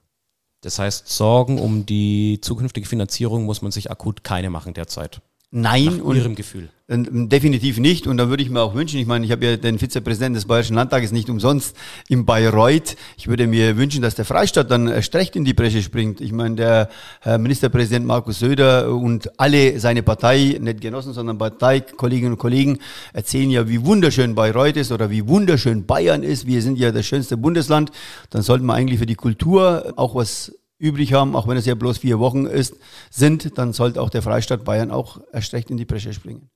Das 0.62 0.80
heißt, 0.80 1.08
Sorgen 1.08 1.60
um 1.60 1.86
die 1.86 2.40
zukünftige 2.42 2.86
Finanzierung 2.86 3.46
muss 3.46 3.62
man 3.62 3.72
sich 3.72 3.90
akut 3.90 4.24
keine 4.24 4.50
machen 4.50 4.74
derzeit. 4.74 5.22
Nein, 5.54 5.98
Nach 5.98 6.04
und 6.06 6.16
Ihrem 6.16 6.36
Gefühl. 6.36 6.70
äh, 6.88 6.98
definitiv 6.98 7.78
nicht. 7.78 8.08
Und 8.08 8.16
da 8.16 8.30
würde 8.30 8.42
ich 8.42 8.50
mir 8.50 8.62
auch 8.62 8.74
wünschen, 8.74 8.98
ich 9.02 9.06
meine, 9.06 9.26
ich 9.26 9.34
habe 9.34 9.46
ja 9.46 9.58
den 9.58 9.80
Vizepräsidenten 9.80 10.36
des 10.36 10.46
Bayerischen 10.46 10.78
Landtages 10.78 11.12
nicht 11.12 11.30
umsonst 11.30 11.76
in 12.08 12.26
Bayreuth. 12.26 12.96
Ich 13.18 13.28
würde 13.28 13.48
mir 13.48 13.76
wünschen, 13.76 14.02
dass 14.02 14.16
der 14.16 14.24
Freistaat 14.24 14.72
dann 14.72 14.88
erst 14.88 15.14
recht 15.14 15.36
in 15.36 15.44
die 15.44 15.54
Bresche 15.54 15.82
springt. 15.82 16.22
Ich 16.22 16.32
meine, 16.32 16.56
der 16.56 16.90
Herr 17.20 17.38
Ministerpräsident 17.38 18.06
Markus 18.06 18.40
Söder 18.40 18.96
und 18.96 19.38
alle 19.38 19.78
seine 19.82 20.04
Partei, 20.04 20.58
nicht 20.62 20.80
Genossen, 20.80 21.12
sondern 21.12 21.38
Parteikolleginnen 21.38 22.34
und 22.34 22.40
Kollegen 22.40 22.80
erzählen 23.12 23.50
ja, 23.50 23.68
wie 23.68 23.84
wunderschön 23.84 24.36
Bayreuth 24.36 24.78
ist 24.78 24.94
oder 24.94 25.10
wie 25.10 25.28
wunderschön 25.28 25.86
Bayern 25.86 26.24
ist. 26.24 26.48
Wir 26.48 26.62
sind 26.62 26.78
ja 26.80 26.94
das 26.94 27.06
schönste 27.06 27.36
Bundesland. 27.36 27.92
Dann 28.30 28.42
sollten 28.42 28.66
wir 28.68 28.74
eigentlich 28.74 29.00
für 29.00 29.06
die 29.06 29.16
Kultur 29.16 29.92
auch 29.98 30.16
was 30.16 30.54
übrig 30.82 31.14
haben, 31.14 31.36
auch 31.36 31.48
wenn 31.48 31.58
es 31.58 31.66
ja 31.66 31.76
bloß 31.76 32.00
vier 32.00 32.20
Wochen 32.20 32.46
ist, 32.46 32.76
sind, 33.10 33.58
dann 33.58 33.72
sollte 33.72 34.02
auch 34.02 34.10
der 34.10 34.22
Freistaat 34.22 34.64
Bayern 34.64 34.92
auch 34.92 35.22
erst 35.32 35.54
recht 35.54 35.70
in 35.70 35.78
die 35.78 35.86
Bresche 35.86 36.14
springen. 36.14 36.50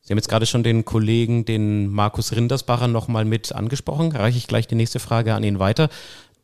Sie 0.00 0.12
haben 0.12 0.18
jetzt 0.18 0.28
gerade 0.28 0.46
schon 0.46 0.62
den 0.62 0.84
Kollegen, 0.84 1.44
den 1.44 1.88
Markus 1.88 2.32
Rindersbacher, 2.32 2.88
nochmal 2.88 3.24
mit 3.24 3.52
angesprochen. 3.52 4.12
Reiche 4.12 4.36
ich 4.36 4.46
gleich 4.46 4.66
die 4.66 4.74
nächste 4.74 5.00
Frage 5.00 5.34
an 5.34 5.42
ihn 5.42 5.58
weiter. 5.58 5.88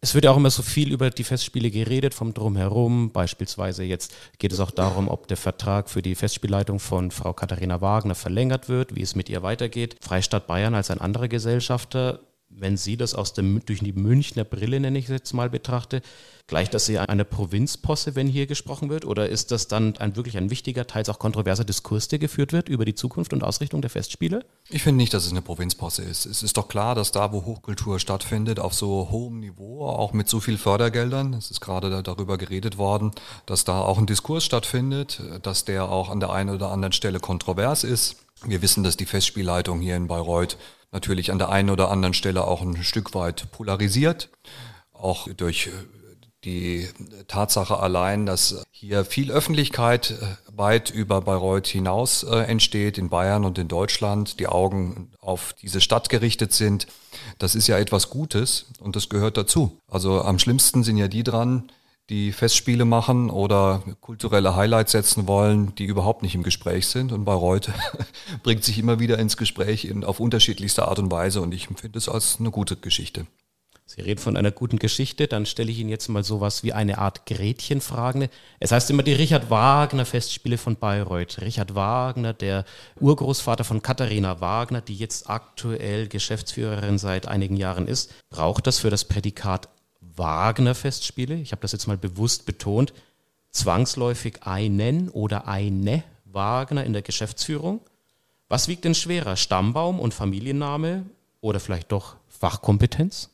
Es 0.03 0.15
wird 0.15 0.25
ja 0.25 0.31
auch 0.31 0.38
immer 0.38 0.50
so 0.50 0.62
viel 0.62 0.93
über 0.93 1.11
die 1.11 1.25
Festspiele 1.25 1.71
geredet, 1.71 2.15
vom 2.15 2.32
Drumherum. 2.32 3.12
Beispielsweise 3.12 3.85
jetzt 3.85 4.15
geht 4.38 4.50
es 4.50 4.61
auch 4.61 4.71
darum, 4.71 5.09
ob 5.09 5.29
der 5.29 5.37
Vertrag 5.37 5.91
für 5.91 6.00
die 6.00 6.15
Festspielleitung 6.15 6.81
von 6.81 7.11
Frau 7.11 7.35
Katharina 7.35 7.82
Wagner 7.82 8.15
verlängert 8.15 8.71
wird, 8.71 8.97
wie 8.97 9.03
es 9.03 9.15
mit 9.15 9.29
ihr 9.29 9.43
weitergeht. 9.43 9.97
Freistaat 10.00 10.47
Bayern 10.47 10.75
als 10.75 10.91
ein 10.91 11.03
anderer 11.03 11.29
Gesellschafter, 11.29 12.21
wenn 12.50 12.76
Sie 12.76 12.97
das 12.97 13.14
aus 13.14 13.32
dem, 13.32 13.64
durch 13.64 13.81
die 13.81 13.93
Münchner 13.93 14.44
Brille, 14.44 14.81
nenne 14.81 14.99
ich 14.99 15.05
es 15.06 15.11
jetzt 15.11 15.32
mal, 15.32 15.49
betrachte, 15.49 16.02
gleicht 16.47 16.75
das 16.75 16.88
eher 16.88 17.08
eine 17.08 17.25
Provinzposse, 17.25 18.17
wenn 18.17 18.26
hier 18.26 18.47
gesprochen 18.47 18.91
wird? 18.91 19.05
Oder 19.05 19.29
ist 19.29 19.52
das 19.52 19.69
dann 19.69 19.97
ein 19.99 20.17
wirklich 20.17 20.37
ein 20.37 20.50
wichtiger, 20.50 20.87
teils 20.87 21.08
auch 21.08 21.20
kontroverser 21.20 21.64
Diskurs, 21.64 22.08
der 22.08 22.19
geführt 22.19 22.52
wird 22.52 22.69
über 22.69 22.85
die 22.85 22.97
Zukunft 22.97 23.32
und 23.32 23.44
Ausrichtung 23.44 23.81
der 23.81 23.91
Festspiele? 23.91 24.44
Ich 24.69 24.82
finde 24.82 24.97
nicht, 24.97 25.14
dass 25.14 25.25
es 25.25 25.31
eine 25.31 25.43
Provinzposse 25.43 26.02
ist. 26.02 26.26
Es 26.26 26.43
ist 26.43 26.56
doch 26.56 26.67
klar, 26.67 26.97
dass 26.97 27.12
da, 27.12 27.32
wo 27.32 27.44
Hochkultur 27.44 28.00
stattfindet, 28.00 28.58
auf 28.58 28.75
so 28.75 29.08
hohem 29.11 29.39
Niveau, 29.39 29.86
auch 29.86 30.13
mit 30.13 30.29
so 30.29 30.41
viel 30.41 30.58
Fördergeldern, 30.58 31.34
es 31.34 31.51
ist 31.53 31.60
gerade 31.60 31.89
da- 31.89 32.03
darüber 32.03 32.36
geredet 32.36 32.79
worden, 32.79 33.13
dass 33.46 33.65
da 33.65 33.81
auch 33.81 33.98
ein 33.98 34.06
Diskurs 34.06 34.44
stattfindet, 34.44 35.22
dass 35.43 35.65
der 35.65 35.89
auch 35.89 36.10
an 36.10 36.19
der 36.19 36.31
einen 36.31 36.51
oder 36.51 36.72
anderen 36.72 36.93
Stelle 36.93 37.20
kontrovers 37.20 37.84
ist. 37.84 38.17
Wir 38.44 38.60
wissen, 38.60 38.82
dass 38.82 38.96
die 38.96 39.06
Festspielleitung 39.06 39.81
hier 39.81 39.96
in 39.96 40.08
Bayreuth 40.08 40.56
natürlich 40.93 41.31
an 41.31 41.39
der 41.39 41.51
einen 41.51 41.70
oder 41.70 41.91
anderen 41.91 42.15
Stelle 42.15 42.44
auch 42.44 42.63
ein 42.63 42.82
Stück 42.82 43.15
weit 43.15 43.51
polarisiert, 43.53 44.31
auch 44.93 45.29
durch 45.29 45.69
äh, 45.69 45.70
die 46.44 46.89
Tatsache 47.29 47.79
allein, 47.79 48.25
dass 48.25 48.65
hier 48.70 49.05
viel 49.05 49.31
Öffentlichkeit 49.31 50.13
äh, 50.13 50.56
weit 50.56 50.91
über 50.91 51.20
Bayreuth 51.20 51.67
hinaus 51.67 52.23
äh, 52.23 52.37
entsteht, 52.44 52.97
in 52.97 53.11
Bayern 53.11 53.44
und 53.44 53.59
in 53.59 53.69
Deutschland, 53.69 54.41
die 54.41 54.47
Augen 54.47 55.11
auf 55.20 55.55
diese 55.61 55.81
Stadt 55.81 56.09
gerichtet 56.09 56.53
sind, 56.53 56.87
das 57.39 57.55
ist 57.55 57.67
ja 57.67 57.79
etwas 57.79 58.09
Gutes 58.09 58.67
und 58.79 58.97
das 58.97 59.09
gehört 59.09 59.37
dazu. 59.37 59.79
Also 59.89 60.23
am 60.23 60.39
schlimmsten 60.39 60.82
sind 60.82 60.97
ja 60.97 61.09
die 61.09 61.25
dran, 61.25 61.70
die 62.10 62.32
Festspiele 62.32 62.84
machen 62.84 63.31
oder 63.31 63.82
kulturelle 64.00 64.56
Highlights 64.56 64.93
setzen 64.93 65.29
wollen, 65.29 65.74
die 65.76 65.84
überhaupt 65.84 66.22
nicht 66.22 66.34
im 66.34 66.43
Gespräch 66.43 66.88
sind. 66.88 67.12
Und 67.12 67.24
Bayreuth 67.24 67.70
bringt 68.43 68.64
sich 68.64 68.79
immer 68.79 68.98
wieder 68.98 69.19
ins 69.19 69.36
Gespräch 69.36 69.84
in, 69.84 70.05
auf 70.05 70.20
unterschiedlichste 70.20 70.86
Art 70.88 70.98
und 70.98 71.10
Weise 71.10 71.40
und 71.40 71.55
ich 71.55 71.69
empfinde 71.69 71.98
es 71.98 72.08
als 72.08 72.38
eine 72.40 72.50
gute 72.50 72.76
Geschichte. 72.76 73.26
Sie 73.86 74.02
reden 74.02 74.20
von 74.20 74.36
einer 74.36 74.52
guten 74.52 74.79
Geschichte, 74.79 75.26
dann 75.26 75.46
stelle 75.46 75.72
ich 75.72 75.81
Ihnen 75.81 75.90
jetzt 75.90 76.06
mal 76.08 76.22
sowas 76.22 76.62
wie 76.62 76.72
eine 76.72 76.98
Art 76.98 77.26
Gretchenfrage. 77.26 78.31
Es 78.60 78.70
heißt 78.70 78.88
immer 78.90 79.02
die 79.02 79.14
Richard 79.14 79.50
Wagner 79.50 80.05
Festspiele 80.05 80.58
von 80.58 80.76
Bayreuth. 80.76 81.40
Richard 81.40 81.74
Wagner, 81.74 82.32
der 82.32 82.64
Urgroßvater 83.00 83.64
von 83.64 83.82
Katharina 83.82 84.40
Wagner, 84.40 84.81
die 84.81 84.94
jetzt 84.94 85.29
aktuell 85.29 86.06
Geschäftsführerin 86.06 86.98
seit 86.98 87.26
einigen 87.26 87.56
Jahren 87.56 87.88
ist, 87.88 88.14
braucht 88.31 88.69
das 88.69 88.79
für 88.79 88.90
das 88.90 89.06
Prädikat 89.06 89.69
Wagner 90.20 90.74
Festspiele, 90.74 91.34
ich 91.34 91.53
habe 91.53 91.62
das 91.62 91.72
jetzt 91.72 91.89
mal 91.89 91.96
bewusst 91.96 92.44
betont, 92.44 92.93
zwangsläufig 93.50 94.43
einen 94.43 95.08
oder 95.08 95.48
eine 95.48 96.05
Wagner 96.27 96.84
in 96.84 96.93
der 96.93 97.03
Geschäftsführung? 97.03 97.81
Was 98.48 98.69
wiegt 98.69 98.84
denn 98.84 98.94
schwerer, 98.94 99.36
Stammbaum 99.36 99.98
und 99.98 100.12
Familienname 100.12 101.06
oder 101.41 101.58
vielleicht 101.58 101.91
doch 101.91 102.17
Fachkompetenz? 102.29 103.31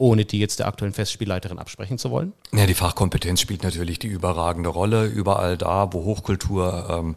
ohne 0.00 0.24
die 0.24 0.38
jetzt 0.38 0.60
der 0.60 0.68
aktuellen 0.68 0.94
Festspielleiterin 0.94 1.58
absprechen 1.58 1.98
zu 1.98 2.12
wollen? 2.12 2.32
Ja, 2.52 2.66
die 2.66 2.74
Fachkompetenz 2.74 3.40
spielt 3.40 3.64
natürlich 3.64 3.98
die 3.98 4.06
überragende 4.06 4.68
Rolle. 4.68 5.06
Überall 5.06 5.58
da, 5.58 5.92
wo 5.92 6.04
Hochkultur 6.04 6.86
ähm, 6.88 7.16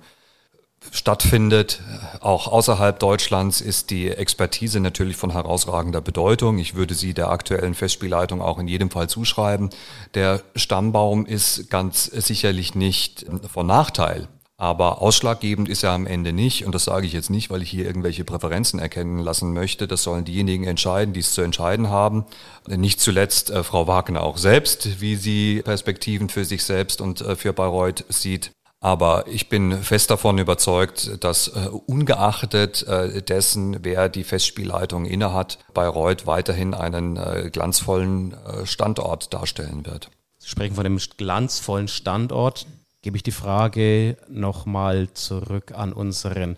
stattfindet. 0.90 1.82
Auch 2.20 2.48
außerhalb 2.48 3.00
Deutschlands 3.00 3.62
ist 3.62 3.92
die 3.92 4.10
Expertise 4.10 4.80
natürlich 4.80 5.16
von 5.16 5.32
herausragender 5.32 6.02
Bedeutung. 6.02 6.58
Ich 6.58 6.76
würde 6.76 6.96
sie 6.96 7.14
der 7.14 7.30
aktuellen 7.30 7.76
Festspielleitung 7.76 8.42
auch 8.42 8.58
in 8.58 8.68
jedem 8.68 8.90
Fall 8.90 9.08
zuschreiben. 9.08 9.70
Der 10.16 10.42
Stammbaum 10.56 11.26
ist 11.26 11.70
ganz 11.70 12.06
sicherlich 12.06 12.76
nicht 12.76 13.26
von 13.52 13.68
Nachteil. 13.68 14.28
Aber 14.62 15.02
ausschlaggebend 15.02 15.70
ist 15.70 15.82
er 15.82 15.90
am 15.90 16.06
Ende 16.06 16.34
nicht. 16.34 16.68
Und 16.68 16.76
das 16.76 16.84
sage 16.84 17.08
ich 17.08 17.14
jetzt 17.14 17.32
nicht, 17.32 17.50
weil 17.50 17.64
ich 17.64 17.72
hier 17.72 17.84
irgendwelche 17.84 18.24
Präferenzen 18.24 18.80
erkennen 18.80 19.18
lassen 19.18 19.54
möchte. 19.54 19.88
Das 19.88 20.04
sollen 20.04 20.24
diejenigen 20.24 20.66
entscheiden, 20.66 21.16
die 21.16 21.22
es 21.22 21.34
zu 21.34 21.42
entscheiden 21.42 21.90
haben. 21.90 22.26
Nicht 22.68 23.00
zuletzt 23.00 23.50
äh, 23.50 23.64
Frau 23.64 23.88
Wagner 23.88 24.22
auch 24.22 24.38
selbst, 24.38 25.02
wie 25.02 25.16
sie 25.16 25.64
Perspektiven 25.64 26.30
für 26.30 26.46
sich 26.46 26.64
selbst 26.64 27.02
und 27.02 27.22
äh, 27.22 27.36
für 27.36 27.54
Bayreuth 27.54 28.06
sieht. 28.10 28.52
Aber 28.84 29.26
ich 29.28 29.48
bin 29.48 29.84
fest 29.84 30.10
davon 30.10 30.40
überzeugt, 30.40 31.24
dass 31.24 31.50
äh, 31.50 31.70
ungeachtet 31.86 32.82
äh, 32.88 33.22
dessen, 33.22 33.78
wer 33.84 34.10
die 34.10 34.24
Festspielleitung 34.24 35.06
innehat, 35.06 35.60
Bayreuth 35.76 36.26
weiterhin 36.26 36.74
einen 36.74 37.16
äh, 37.16 37.52
glanzvollen 37.54 38.34
äh, 38.34 38.66
Standort 38.66 39.34
darstellen 39.36 39.86
wird. 39.86 40.10
Sie 40.40 40.50
sprechen 40.50 40.74
von 40.74 40.84
dem 40.84 41.00
glanzvollen 41.18 41.88
Standort 41.88 42.66
gebe 43.04 43.18
ich 43.18 43.24
die 43.24 43.32
Frage 43.32 44.18
nochmal 44.28 45.12
zurück 45.14 45.74
an 45.76 45.94
unseren 45.94 46.56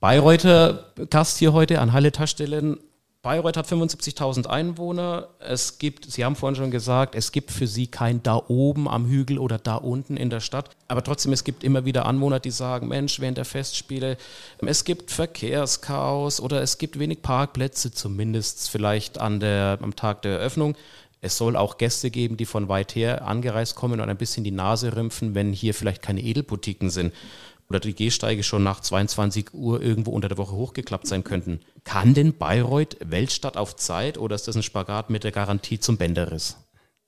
Bayreuther 0.00 0.92
Gast 1.10 1.38
hier 1.38 1.52
heute, 1.52 1.80
an 1.80 1.92
Halle 1.92 2.12
Taschstellen. 2.12 2.78
Bayreuth 3.22 3.56
hat 3.56 3.68
75.000 3.68 4.48
Einwohner. 4.48 5.28
Es 5.38 5.78
gibt, 5.78 6.10
Sie 6.10 6.24
haben 6.24 6.34
vorhin 6.34 6.56
schon 6.56 6.72
gesagt, 6.72 7.14
es 7.14 7.30
gibt 7.30 7.52
für 7.52 7.68
Sie 7.68 7.86
kein 7.86 8.20
da 8.24 8.42
oben 8.48 8.88
am 8.88 9.06
Hügel 9.06 9.38
oder 9.38 9.58
da 9.58 9.76
unten 9.76 10.16
in 10.16 10.28
der 10.28 10.40
Stadt. 10.40 10.70
Aber 10.88 11.04
trotzdem, 11.04 11.32
es 11.32 11.44
gibt 11.44 11.62
immer 11.62 11.84
wieder 11.84 12.06
Anwohner, 12.06 12.40
die 12.40 12.50
sagen, 12.50 12.88
Mensch, 12.88 13.20
während 13.20 13.38
der 13.38 13.44
Festspiele, 13.44 14.16
es 14.66 14.82
gibt 14.82 15.12
Verkehrschaos 15.12 16.40
oder 16.40 16.62
es 16.62 16.78
gibt 16.78 16.98
wenig 16.98 17.22
Parkplätze, 17.22 17.92
zumindest 17.92 18.68
vielleicht 18.68 19.18
an 19.18 19.38
der, 19.38 19.78
am 19.80 19.94
Tag 19.94 20.22
der 20.22 20.40
Eröffnung. 20.40 20.74
Es 21.20 21.36
soll 21.36 21.54
auch 21.54 21.78
Gäste 21.78 22.10
geben, 22.10 22.36
die 22.36 22.46
von 22.46 22.68
weit 22.68 22.96
her 22.96 23.24
angereist 23.24 23.76
kommen 23.76 24.00
und 24.00 24.10
ein 24.10 24.16
bisschen 24.16 24.42
die 24.42 24.50
Nase 24.50 24.96
rümpfen, 24.96 25.36
wenn 25.36 25.52
hier 25.52 25.74
vielleicht 25.74 26.02
keine 26.02 26.22
Edelboutiquen 26.22 26.90
sind 26.90 27.12
oder 27.72 27.80
die 27.80 27.94
Gehsteige 27.94 28.42
schon 28.42 28.62
nach 28.62 28.80
22 28.80 29.54
Uhr 29.54 29.80
irgendwo 29.80 30.10
unter 30.10 30.28
der 30.28 30.36
Woche 30.36 30.52
hochgeklappt 30.52 31.06
sein 31.06 31.24
könnten. 31.24 31.60
Kann 31.84 32.12
denn 32.12 32.36
Bayreuth 32.36 32.98
Weltstadt 33.02 33.56
auf 33.56 33.76
Zeit 33.76 34.18
oder 34.18 34.34
ist 34.34 34.46
das 34.46 34.56
ein 34.56 34.62
Spagat 34.62 35.08
mit 35.08 35.24
der 35.24 35.32
Garantie 35.32 35.80
zum 35.80 35.96
Bänderriss? 35.96 36.58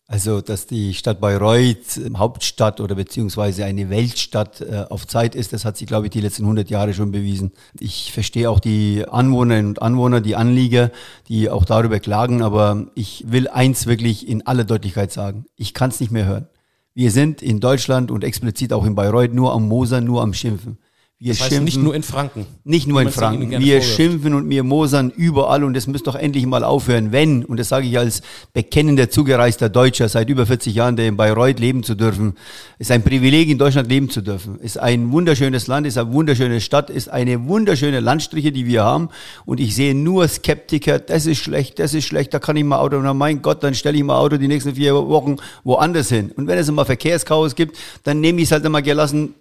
Also, 0.07 0.41
dass 0.41 0.67
die 0.67 0.95
Stadt 0.95 1.21
Bayreuth 1.21 2.01
Hauptstadt 2.17 2.81
oder 2.81 2.95
beziehungsweise 2.95 3.65
eine 3.65 3.89
Weltstadt 3.89 4.61
äh, 4.63 4.85
auf 4.89 5.07
Zeit 5.07 5.35
ist, 5.35 5.53
das 5.53 5.67
hat 5.67 5.77
sich, 5.77 5.87
glaube 5.87 6.07
ich, 6.07 6.13
die 6.13 6.21
letzten 6.21 6.43
100 6.43 6.69
Jahre 6.71 6.95
schon 6.95 7.11
bewiesen. 7.11 7.53
Ich 7.79 8.13
verstehe 8.13 8.51
auch 8.51 8.61
die 8.61 9.05
Anwohnerinnen 9.07 9.69
und 9.69 9.83
Anwohner, 9.83 10.21
die 10.21 10.37
Anlieger, 10.37 10.91
die 11.29 11.49
auch 11.51 11.65
darüber 11.65 12.01
klagen, 12.01 12.43
aber 12.43 12.87
ich 12.95 13.25
will 13.29 13.49
eins 13.49 13.87
wirklich 13.87 14.29
in 14.29 14.47
aller 14.47 14.65
Deutlichkeit 14.65 15.13
sagen. 15.13 15.47
Ich 15.57 15.73
kann 15.75 15.91
es 15.91 16.01
nicht 16.01 16.13
mehr 16.13 16.27
hören. 16.27 16.49
Wir 16.97 17.11
sind 17.11 17.43
in 17.43 17.59
Deutschland 17.59 18.13
und 18.13 18.23
explizit 18.23 18.73
auch 18.73 18.87
in 18.87 18.95
Bayreuth 18.95 19.35
nur 19.35 19.53
am 19.53 19.67
Mosern, 19.67 20.05
nur 20.05 20.23
am 20.23 20.33
Schimpfen. 20.33 20.79
Wir 21.21 21.33
das 21.33 21.43
heißt 21.43 21.51
schimpfen, 21.51 21.65
nicht 21.65 21.81
nur 21.81 21.95
in 21.95 22.03
Franken. 22.03 22.47
Nicht 22.65 22.89
nur 22.89 23.01
in 23.01 23.09
Franken. 23.09 23.51
Wir 23.51 23.59
vorwirft. 23.59 23.97
schimpfen 23.97 24.35
und 24.35 24.51
wir 24.51 24.65
mosern 24.65 25.11
überall 25.11 25.63
und 25.63 25.75
das 25.75 25.87
müsste 25.87 26.11
doch 26.11 26.17
endlich 26.17 26.45
mal 26.45 26.65
aufhören, 26.65 27.13
wenn, 27.13 27.45
und 27.45 27.57
das 27.59 27.69
sage 27.69 27.87
ich 27.87 27.97
als 27.97 28.21
bekennender, 28.53 29.09
zugereister 29.09 29.69
Deutscher 29.69 30.09
seit 30.09 30.29
über 30.29 30.45
40 30.45 30.75
Jahren, 30.75 30.97
der 30.97 31.07
in 31.07 31.17
Bayreuth 31.17 31.61
leben 31.61 31.85
zu 31.85 31.95
dürfen, 31.95 32.35
ist 32.81 32.91
ein 32.91 33.05
Privileg, 33.05 33.49
in 33.49 33.59
Deutschland 33.59 33.89
leben 33.89 34.11
zu 34.11 34.23
dürfen. 34.23 34.59
Ist 34.59 34.77
ein 34.77 35.13
wunderschönes 35.13 35.69
Land, 35.69 35.87
ist 35.87 35.99
eine 35.99 36.13
wunderschöne 36.13 36.61
Stadt, 36.61 36.91
ist 36.91 37.09
eine 37.09 37.47
wunderschöne 37.47 38.01
Landstriche, 38.01 38.51
die 38.51 38.67
wir 38.67 38.83
haben 38.83 39.09
und 39.47 39.61
ich 39.61 39.77
sehe 39.77 39.95
nur 39.95 40.27
Skeptiker, 40.27 40.99
das 40.99 41.27
ist 41.27 41.39
schlecht, 41.39 41.79
das 41.79 41.95
ist 41.95 42.07
schlecht, 42.07 42.35
da 42.35 42.41
kann 42.41 42.57
ich 42.57 42.65
mal 42.65 42.81
Auto, 42.81 42.99
na 43.01 43.15
mein 43.15 43.41
Gott, 43.41 43.63
dann 43.63 43.75
stelle 43.75 43.97
ich 43.97 44.03
mal 44.03 44.19
Auto 44.19 44.37
die 44.37 44.49
nächsten 44.49 44.75
vier 44.75 44.95
Wochen 44.95 45.37
woanders 45.63 46.09
hin. 46.09 46.33
Und 46.35 46.49
wenn 46.49 46.59
es 46.59 46.69
immer 46.69 46.85
Verkehrschaos 46.85 47.55
gibt, 47.55 47.79
dann 48.03 48.21
nehme 48.21 48.41
ich 48.41 48.49
es 48.49 48.53
halt 48.53 48.65
immer 48.65 48.83
gelassen 48.83 49.35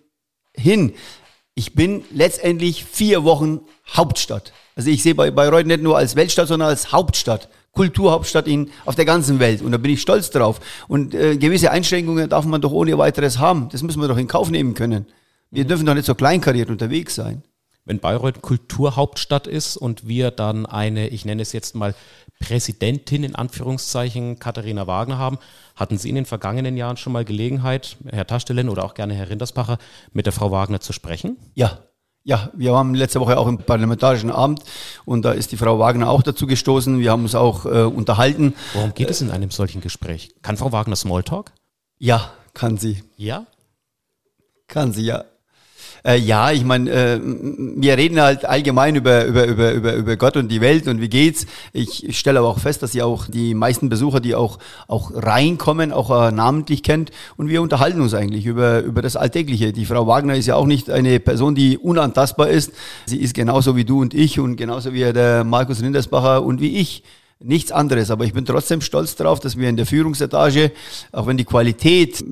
hin 0.55 0.93
ich 1.55 1.73
bin 1.73 2.03
letztendlich 2.11 2.83
vier 2.85 3.23
Wochen 3.23 3.61
Hauptstadt. 3.95 4.53
Also 4.75 4.89
ich 4.89 5.03
sehe 5.03 5.15
bei 5.15 5.29
Bayreuth 5.31 5.67
nicht 5.67 5.83
nur 5.83 5.97
als 5.97 6.15
Weltstadt, 6.15 6.47
sondern 6.47 6.69
als 6.69 6.91
Hauptstadt. 6.91 7.49
Kulturhauptstadt 7.73 8.47
in, 8.47 8.69
auf 8.85 8.95
der 8.95 9.05
ganzen 9.05 9.39
Welt. 9.39 9.61
Und 9.61 9.71
da 9.71 9.77
bin 9.77 9.91
ich 9.91 10.01
stolz 10.01 10.29
drauf. 10.29 10.59
Und 10.87 11.15
äh, 11.15 11.37
gewisse 11.37 11.71
Einschränkungen 11.71 12.29
darf 12.29 12.45
man 12.45 12.61
doch 12.61 12.71
ohne 12.71 12.97
weiteres 12.97 13.39
haben. 13.39 13.69
Das 13.71 13.81
müssen 13.81 13.99
wir 14.01 14.07
doch 14.07 14.17
in 14.17 14.27
Kauf 14.27 14.51
nehmen 14.51 14.75
können. 14.75 15.07
Wir 15.49 15.65
dürfen 15.65 15.85
doch 15.85 15.95
nicht 15.95 16.05
so 16.05 16.15
kleinkariert 16.15 16.69
unterwegs 16.69 17.15
sein 17.15 17.43
wenn 17.85 17.99
Bayreuth 17.99 18.41
Kulturhauptstadt 18.41 19.47
ist 19.47 19.77
und 19.77 20.07
wir 20.07 20.31
dann 20.31 20.65
eine, 20.65 21.09
ich 21.09 21.25
nenne 21.25 21.41
es 21.41 21.51
jetzt 21.51 21.75
mal 21.75 21.95
Präsidentin 22.39 23.23
in 23.23 23.35
Anführungszeichen, 23.35 24.39
Katharina 24.39 24.87
Wagner 24.87 25.17
haben, 25.17 25.37
hatten 25.75 25.97
Sie 25.97 26.09
in 26.09 26.15
den 26.15 26.25
vergangenen 26.25 26.77
Jahren 26.77 26.97
schon 26.97 27.13
mal 27.13 27.25
Gelegenheit, 27.25 27.97
Herr 28.09 28.27
Taschdelen 28.27 28.69
oder 28.69 28.83
auch 28.83 28.93
gerne 28.93 29.13
Herr 29.13 29.29
Rindersbacher, 29.29 29.77
mit 30.11 30.25
der 30.25 30.33
Frau 30.33 30.51
Wagner 30.51 30.79
zu 30.79 30.93
sprechen? 30.93 31.37
Ja, 31.53 31.79
ja, 32.25 32.49
wir 32.53 32.71
waren 32.71 32.93
letzte 32.93 33.19
Woche 33.19 33.37
auch 33.37 33.47
im 33.47 33.57
Parlamentarischen 33.57 34.31
Abend 34.31 34.61
und 35.03 35.25
da 35.25 35.33
ist 35.33 35.51
die 35.51 35.57
Frau 35.57 35.77
Wagner 35.79 36.09
auch 36.09 36.21
dazu 36.21 36.47
gestoßen. 36.47 36.99
Wir 36.99 37.11
haben 37.11 37.23
uns 37.23 37.35
auch 37.35 37.65
äh, 37.65 37.83
unterhalten. 37.83 38.55
Worum 38.73 38.93
geht 38.93 39.09
es 39.09 39.21
in 39.21 39.29
einem 39.29 39.51
solchen 39.51 39.81
Gespräch? 39.81 40.33
Kann 40.41 40.55
Frau 40.55 40.71
Wagner 40.71 40.95
Smalltalk? 40.95 41.51
Ja, 41.97 42.31
kann 42.53 42.77
sie. 42.77 43.03
Ja? 43.17 43.45
Kann 44.67 44.93
sie, 44.93 45.03
ja. 45.05 45.25
Äh, 46.05 46.17
ja, 46.17 46.51
ich 46.51 46.65
meine, 46.65 46.91
äh, 46.91 47.19
wir 47.23 47.97
reden 47.97 48.19
halt 48.19 48.43
allgemein 48.43 48.95
über, 48.95 49.25
über, 49.25 49.45
über, 49.45 49.71
über, 49.71 49.93
über 49.93 50.17
Gott 50.17 50.35
und 50.35 50.49
die 50.49 50.59
Welt 50.59 50.87
und 50.87 50.99
wie 50.99 51.07
geht's. 51.07 51.45
Ich, 51.71 52.05
ich 52.05 52.19
stelle 52.19 52.39
aber 52.39 52.49
auch 52.49 52.59
fest, 52.59 52.83
dass 52.83 52.91
sie 52.91 53.01
auch 53.01 53.27
die 53.27 53.53
meisten 53.53 53.87
Besucher, 53.87 54.19
die 54.19 54.35
auch, 54.35 54.59
auch 54.87 55.11
reinkommen, 55.13 55.93
auch 55.93 56.27
äh, 56.27 56.31
namentlich 56.31 56.83
kennt. 56.83 57.11
Und 57.37 57.47
wir 57.47 57.61
unterhalten 57.61 58.01
uns 58.01 58.13
eigentlich 58.13 58.45
über, 58.45 58.81
über 58.81 59.01
das 59.01 59.15
Alltägliche. 59.15 59.71
Die 59.71 59.85
Frau 59.85 60.05
Wagner 60.05 60.35
ist 60.35 60.45
ja 60.45 60.55
auch 60.55 60.67
nicht 60.67 60.89
eine 60.89 61.21
Person, 61.21 61.55
die 61.55 61.77
unantastbar 61.77 62.49
ist. 62.49 62.73
Sie 63.05 63.21
ist 63.21 63.33
genauso 63.33 63.77
wie 63.77 63.85
du 63.85 64.01
und 64.01 64.13
ich 64.13 64.39
und 64.41 64.57
genauso 64.57 64.93
wie 64.93 65.13
der 65.13 65.45
Markus 65.45 65.81
Rindersbacher 65.81 66.43
und 66.43 66.59
wie 66.59 66.75
ich 66.77 67.03
nichts 67.43 67.71
anderes. 67.71 68.11
Aber 68.11 68.25
ich 68.25 68.33
bin 68.33 68.45
trotzdem 68.45 68.81
stolz 68.81 69.15
darauf, 69.15 69.39
dass 69.39 69.57
wir 69.57 69.69
in 69.69 69.77
der 69.77 69.85
Führungsetage, 69.85 70.71
auch 71.11 71.27
wenn 71.27 71.37
die 71.37 71.45
Qualität, 71.45 72.23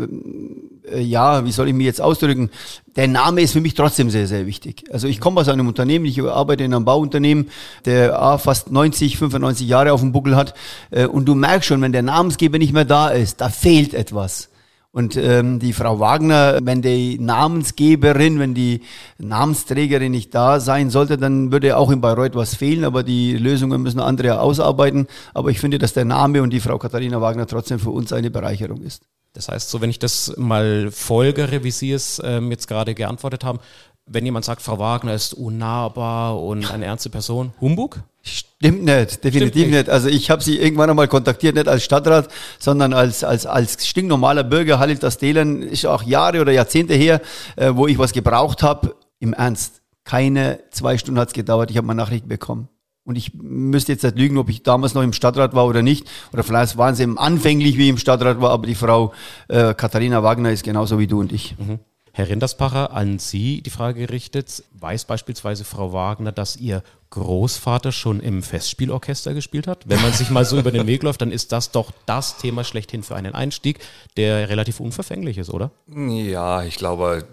äh, 0.91 1.01
ja, 1.01 1.45
wie 1.45 1.51
soll 1.51 1.67
ich 1.67 1.73
mich 1.73 1.85
jetzt 1.85 2.01
ausdrücken, 2.01 2.49
der 2.95 3.07
Name 3.07 3.41
ist 3.41 3.53
für 3.53 3.61
mich 3.61 3.73
trotzdem 3.73 4.09
sehr, 4.09 4.27
sehr 4.27 4.45
wichtig. 4.45 4.83
Also 4.91 5.07
ich 5.07 5.19
komme 5.19 5.41
aus 5.41 5.47
einem 5.47 5.67
Unternehmen, 5.67 6.05
ich 6.05 6.21
arbeite 6.21 6.63
in 6.63 6.73
einem 6.73 6.85
Bauunternehmen, 6.85 7.49
der 7.85 8.21
ah, 8.21 8.37
fast 8.37 8.71
90, 8.71 9.17
95 9.17 9.67
Jahre 9.67 9.93
auf 9.93 10.01
dem 10.01 10.11
Buckel 10.11 10.35
hat. 10.35 10.53
Äh, 10.91 11.05
und 11.05 11.25
du 11.25 11.35
merkst 11.35 11.67
schon, 11.67 11.81
wenn 11.81 11.93
der 11.93 12.03
Namensgeber 12.03 12.57
nicht 12.57 12.73
mehr 12.73 12.85
da 12.85 13.09
ist, 13.09 13.41
da 13.41 13.49
fehlt 13.49 13.93
etwas. 13.93 14.50
Und 14.93 15.15
ähm, 15.15 15.59
die 15.59 15.71
Frau 15.71 16.01
Wagner, 16.01 16.59
wenn 16.61 16.81
die 16.81 17.17
Namensgeberin, 17.17 18.39
wenn 18.39 18.53
die 18.53 18.81
Namensträgerin 19.19 20.11
nicht 20.11 20.35
da 20.35 20.59
sein 20.59 20.89
sollte, 20.89 21.17
dann 21.17 21.51
würde 21.53 21.77
auch 21.77 21.91
in 21.91 22.01
Bayreuth 22.01 22.35
was 22.35 22.55
fehlen, 22.55 22.83
aber 22.83 23.03
die 23.03 23.37
Lösungen 23.37 23.81
müssen 23.81 24.01
andere 24.01 24.41
ausarbeiten. 24.41 25.07
Aber 25.33 25.49
ich 25.49 25.61
finde, 25.61 25.77
dass 25.77 25.93
der 25.93 26.03
Name 26.03 26.41
und 26.41 26.49
die 26.49 26.59
Frau 26.59 26.77
Katharina 26.77 27.21
Wagner 27.21 27.47
trotzdem 27.47 27.79
für 27.79 27.91
uns 27.91 28.11
eine 28.11 28.31
Bereicherung 28.31 28.81
ist. 28.81 29.03
Das 29.31 29.47
heißt, 29.47 29.69
so 29.69 29.79
wenn 29.79 29.89
ich 29.89 29.99
das 29.99 30.33
mal 30.35 30.91
folgere, 30.91 31.63
wie 31.63 31.71
Sie 31.71 31.93
es 31.93 32.21
ähm, 32.25 32.51
jetzt 32.51 32.67
gerade 32.67 32.93
geantwortet 32.93 33.45
haben, 33.45 33.59
wenn 34.05 34.25
jemand 34.25 34.43
sagt, 34.43 34.61
Frau 34.61 34.77
Wagner 34.77 35.13
ist 35.13 35.33
unnahbar 35.33 36.41
und 36.41 36.69
eine 36.69 36.83
ernste 36.83 37.09
Person, 37.09 37.53
Humbug? 37.61 38.03
Stimmt 38.23 38.83
nicht, 38.83 39.23
definitiv 39.23 39.49
Stimmt 39.51 39.55
nicht. 39.55 39.71
nicht. 39.71 39.89
Also 39.89 40.07
ich 40.07 40.29
habe 40.29 40.43
sie 40.43 40.59
irgendwann 40.59 40.89
einmal 40.89 41.07
kontaktiert, 41.07 41.55
nicht 41.55 41.67
als 41.67 41.83
Stadtrat, 41.83 42.29
sondern 42.59 42.93
als, 42.93 43.23
als, 43.23 43.45
als 43.45 43.85
stinknormaler 43.85 44.43
Bürger. 44.43 44.77
Halil 44.77 44.97
das 44.97 45.17
Delen 45.17 45.63
ist 45.63 45.85
auch 45.85 46.03
Jahre 46.03 46.41
oder 46.41 46.51
Jahrzehnte 46.51 46.93
her, 46.93 47.21
äh, 47.55 47.71
wo 47.73 47.87
ich 47.87 47.97
was 47.97 48.13
gebraucht 48.13 48.61
habe. 48.61 48.95
Im 49.19 49.33
Ernst, 49.33 49.81
keine 50.03 50.59
zwei 50.71 50.97
Stunden 50.97 51.19
hat's 51.19 51.33
gedauert, 51.33 51.71
ich 51.71 51.77
habe 51.77 51.87
meine 51.87 51.97
Nachricht 52.01 52.27
bekommen. 52.27 52.69
Und 53.03 53.15
ich 53.15 53.33
müsste 53.33 53.91
jetzt 53.91 54.03
nicht 54.03 54.17
lügen, 54.17 54.37
ob 54.37 54.49
ich 54.49 54.61
damals 54.61 54.93
noch 54.93 55.01
im 55.01 55.13
Stadtrat 55.13 55.55
war 55.55 55.65
oder 55.65 55.81
nicht. 55.81 56.07
Oder 56.31 56.43
vielleicht 56.43 56.77
waren 56.77 56.93
sie 56.93 57.07
anfänglich, 57.17 57.77
wie 57.77 57.83
ich 57.83 57.89
im 57.89 57.97
Stadtrat 57.97 58.39
war, 58.41 58.51
aber 58.51 58.67
die 58.67 58.75
Frau 58.75 59.13
äh, 59.47 59.73
Katharina 59.73 60.21
Wagner 60.21 60.51
ist 60.51 60.63
genauso 60.63 60.99
wie 60.99 61.07
du 61.07 61.19
und 61.19 61.31
ich. 61.31 61.55
Mhm. 61.57 61.79
Herr 62.13 62.27
Rinderspacher, 62.27 62.91
an 62.91 63.19
Sie 63.19 63.61
die 63.61 63.69
Frage 63.69 64.07
gerichtet. 64.07 64.63
Weiß 64.73 65.05
beispielsweise 65.05 65.63
Frau 65.63 65.93
Wagner, 65.93 66.31
dass 66.31 66.57
Ihr 66.57 66.83
Großvater 67.11 67.91
schon 67.91 68.21
im 68.21 68.41
Festspielorchester 68.41 69.33
gespielt 69.33 69.67
hat? 69.67 69.87
Wenn 69.87 70.01
man 70.01 70.13
sich 70.13 70.29
mal 70.29 70.45
so 70.45 70.57
über 70.57 70.71
den 70.71 70.87
Weg 70.87 71.03
läuft, 71.03 71.21
dann 71.21 71.31
ist 71.31 71.51
das 71.51 71.71
doch 71.71 71.91
das 72.05 72.37
Thema 72.37 72.63
schlechthin 72.63 73.03
für 73.03 73.15
einen 73.15 73.33
Einstieg, 73.33 73.79
der 74.17 74.49
relativ 74.49 74.79
unverfänglich 74.79 75.37
ist, 75.37 75.49
oder? 75.49 75.71
Ja, 75.87 76.63
ich 76.63 76.77
glaube, 76.77 77.25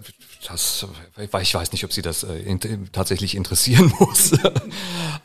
das, 0.47 0.85
ich 1.17 1.53
weiß 1.53 1.71
nicht, 1.71 1.83
ob 1.83 1.93
sie 1.93 2.01
das 2.01 2.23
äh, 2.23 2.57
tatsächlich 2.91 3.35
interessieren 3.35 3.91
muss, 3.99 4.31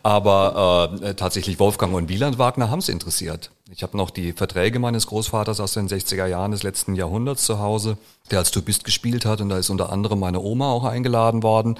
aber 0.02 0.98
äh, 1.02 1.14
tatsächlich 1.14 1.58
Wolfgang 1.58 1.94
und 1.94 2.08
Wieland 2.08 2.38
Wagner 2.38 2.70
haben 2.70 2.80
es 2.80 2.88
interessiert. 2.88 3.50
Ich 3.70 3.82
habe 3.82 3.96
noch 3.96 4.10
die 4.10 4.32
Verträge 4.32 4.78
meines 4.78 5.06
Großvaters 5.06 5.58
aus 5.58 5.74
den 5.74 5.88
60er 5.88 6.26
Jahren 6.26 6.52
des 6.52 6.62
letzten 6.62 6.94
Jahrhunderts 6.94 7.44
zu 7.44 7.58
Hause, 7.58 7.96
der 8.30 8.38
als 8.38 8.50
Tubist 8.50 8.84
gespielt 8.84 9.24
hat 9.24 9.40
und 9.40 9.48
da 9.48 9.58
ist 9.58 9.70
unter 9.70 9.92
anderem 9.92 10.20
meine 10.20 10.40
Oma 10.40 10.70
auch 10.70 10.84
eingeladen 10.84 11.42
worden. 11.42 11.78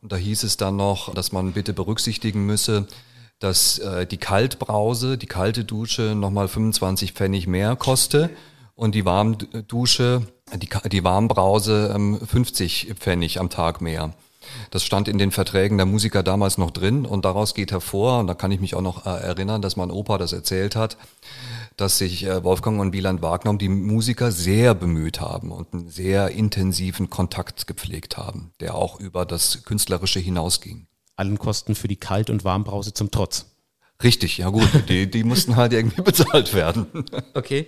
Und 0.00 0.12
da 0.12 0.16
hieß 0.16 0.42
es 0.42 0.56
dann 0.56 0.76
noch, 0.76 1.14
dass 1.14 1.32
man 1.32 1.52
bitte 1.52 1.72
berücksichtigen 1.72 2.44
müsse, 2.44 2.86
dass 3.38 3.78
äh, 3.78 4.06
die 4.06 4.18
Kaltbrause, 4.18 5.18
die 5.18 5.26
kalte 5.26 5.64
Dusche 5.64 6.14
nochmal 6.14 6.48
25 6.48 7.12
Pfennig 7.12 7.46
mehr 7.46 7.76
koste 7.76 8.30
und 8.74 8.94
die 8.94 9.04
Warmdusche, 9.04 10.26
die, 10.54 10.68
die 10.88 11.04
Warmbrause 11.04 11.92
ähm, 11.94 12.20
50 12.24 12.94
Pfennig 12.98 13.40
am 13.40 13.50
Tag 13.50 13.80
mehr. 13.80 14.14
Das 14.70 14.84
stand 14.84 15.08
in 15.08 15.18
den 15.18 15.30
Verträgen 15.30 15.76
der 15.76 15.86
Musiker 15.86 16.22
damals 16.22 16.58
noch 16.58 16.70
drin 16.70 17.06
und 17.06 17.24
daraus 17.24 17.54
geht 17.54 17.72
hervor, 17.72 18.18
und 18.18 18.26
da 18.26 18.34
kann 18.34 18.50
ich 18.50 18.60
mich 18.60 18.74
auch 18.74 18.80
noch 18.80 19.06
äh, 19.06 19.10
erinnern, 19.10 19.62
dass 19.62 19.76
mein 19.76 19.90
Opa 19.90 20.18
das 20.18 20.32
erzählt 20.32 20.76
hat, 20.76 20.96
dass 21.82 21.98
sich 21.98 22.24
äh, 22.24 22.44
Wolfgang 22.44 22.80
und 22.80 22.92
Wieland 22.92 23.22
Wagner 23.22 23.50
um 23.50 23.58
die 23.58 23.68
Musiker 23.68 24.30
sehr 24.30 24.74
bemüht 24.74 25.20
haben 25.20 25.50
und 25.50 25.74
einen 25.74 25.88
sehr 25.90 26.30
intensiven 26.30 27.10
Kontakt 27.10 27.66
gepflegt 27.66 28.16
haben, 28.16 28.52
der 28.60 28.76
auch 28.76 29.00
über 29.00 29.26
das 29.26 29.64
Künstlerische 29.64 30.20
hinausging. 30.20 30.86
Allen 31.16 31.38
Kosten 31.38 31.74
für 31.74 31.88
die 31.88 31.96
Kalt- 31.96 32.30
und 32.30 32.44
Warmbrause 32.44 32.94
zum 32.94 33.10
Trotz. 33.10 33.46
Richtig, 34.00 34.38
ja 34.38 34.48
gut, 34.48 34.68
die, 34.88 35.10
die 35.10 35.24
mussten 35.24 35.56
halt 35.56 35.72
irgendwie 35.72 36.02
bezahlt 36.02 36.54
werden. 36.54 36.86
Okay. 37.34 37.66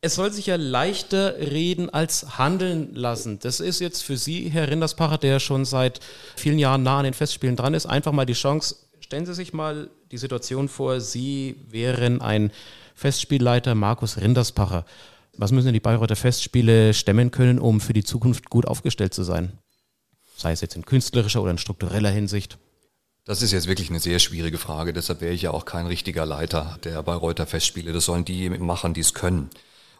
Es 0.00 0.14
soll 0.14 0.30
sich 0.30 0.46
ja 0.46 0.54
leichter 0.54 1.38
reden 1.38 1.90
als 1.90 2.38
handeln 2.38 2.94
lassen. 2.94 3.40
Das 3.40 3.58
ist 3.58 3.80
jetzt 3.80 4.02
für 4.02 4.16
Sie, 4.16 4.48
Herr 4.48 4.70
Rinderspacher, 4.70 5.18
der 5.18 5.40
schon 5.40 5.64
seit 5.64 5.98
vielen 6.36 6.60
Jahren 6.60 6.84
nah 6.84 6.98
an 6.98 7.04
den 7.04 7.14
Festspielen 7.14 7.56
dran 7.56 7.74
ist, 7.74 7.86
einfach 7.86 8.12
mal 8.12 8.24
die 8.24 8.34
Chance. 8.34 8.76
Stellen 9.00 9.26
Sie 9.26 9.34
sich 9.34 9.52
mal 9.52 9.90
die 10.12 10.18
Situation 10.18 10.68
vor, 10.68 11.00
Sie 11.00 11.56
wären 11.68 12.20
ein 12.20 12.52
Festspielleiter 12.98 13.76
Markus 13.76 14.16
Rinderspacher. 14.16 14.84
Was 15.36 15.52
müssen 15.52 15.66
denn 15.66 15.74
die 15.74 15.78
Bayreuther 15.78 16.16
Festspiele 16.16 16.92
stemmen 16.92 17.30
können, 17.30 17.60
um 17.60 17.80
für 17.80 17.92
die 17.92 18.02
Zukunft 18.02 18.50
gut 18.50 18.66
aufgestellt 18.66 19.14
zu 19.14 19.22
sein? 19.22 19.56
Sei 20.36 20.50
es 20.50 20.62
jetzt 20.62 20.74
in 20.74 20.84
künstlerischer 20.84 21.40
oder 21.40 21.52
in 21.52 21.58
struktureller 21.58 22.10
Hinsicht. 22.10 22.58
Das 23.24 23.40
ist 23.40 23.52
jetzt 23.52 23.68
wirklich 23.68 23.88
eine 23.90 24.00
sehr 24.00 24.18
schwierige 24.18 24.58
Frage. 24.58 24.92
Deshalb 24.92 25.20
wäre 25.20 25.32
ich 25.32 25.42
ja 25.42 25.52
auch 25.52 25.64
kein 25.64 25.86
richtiger 25.86 26.26
Leiter 26.26 26.76
der 26.82 27.00
Bayreuther 27.04 27.46
Festspiele. 27.46 27.92
Das 27.92 28.04
sollen 28.04 28.24
die 28.24 28.50
machen, 28.50 28.94
die 28.94 29.00
es 29.00 29.14
können. 29.14 29.48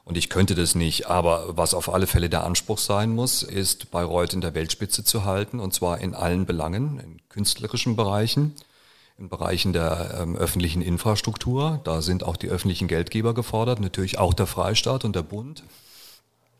Und 0.03 0.17
ich 0.17 0.29
könnte 0.29 0.57
das 0.57 0.75
nicht. 0.75 1.07
Aber 1.07 1.57
was 1.57 1.75
auf 1.75 1.95
alle 1.95 2.09
Fälle 2.09 2.29
der 2.29 2.43
Anspruch 2.43 2.79
sein 2.79 3.11
muss, 3.11 3.45
ist 3.45 3.93
Bayreuth 3.93 4.33
in 4.33 4.41
der 4.41 4.55
Weltspitze 4.55 5.05
zu 5.05 5.25
halten. 5.25 5.61
Und 5.61 5.73
zwar 5.73 6.01
in 6.01 6.17
allen 6.17 6.47
Belangen, 6.47 6.99
in 6.99 7.21
künstlerischen 7.29 7.95
Bereichen, 7.95 8.57
in 9.19 9.29
Bereichen 9.29 9.73
der 9.73 10.19
ähm, 10.21 10.37
öffentlichen 10.37 10.81
Infrastruktur. 10.81 11.81
Da 11.85 12.03
sind 12.03 12.23
auch 12.23 12.37
die 12.37 12.49
öffentlichen 12.49 12.87
Geldgeber 12.87 13.35
gefordert, 13.35 13.81
natürlich 13.81 14.19
auch 14.19 14.33
der 14.33 14.47
Freistaat 14.47 15.05
und 15.05 15.17
der 15.17 15.23
Bund. 15.23 15.65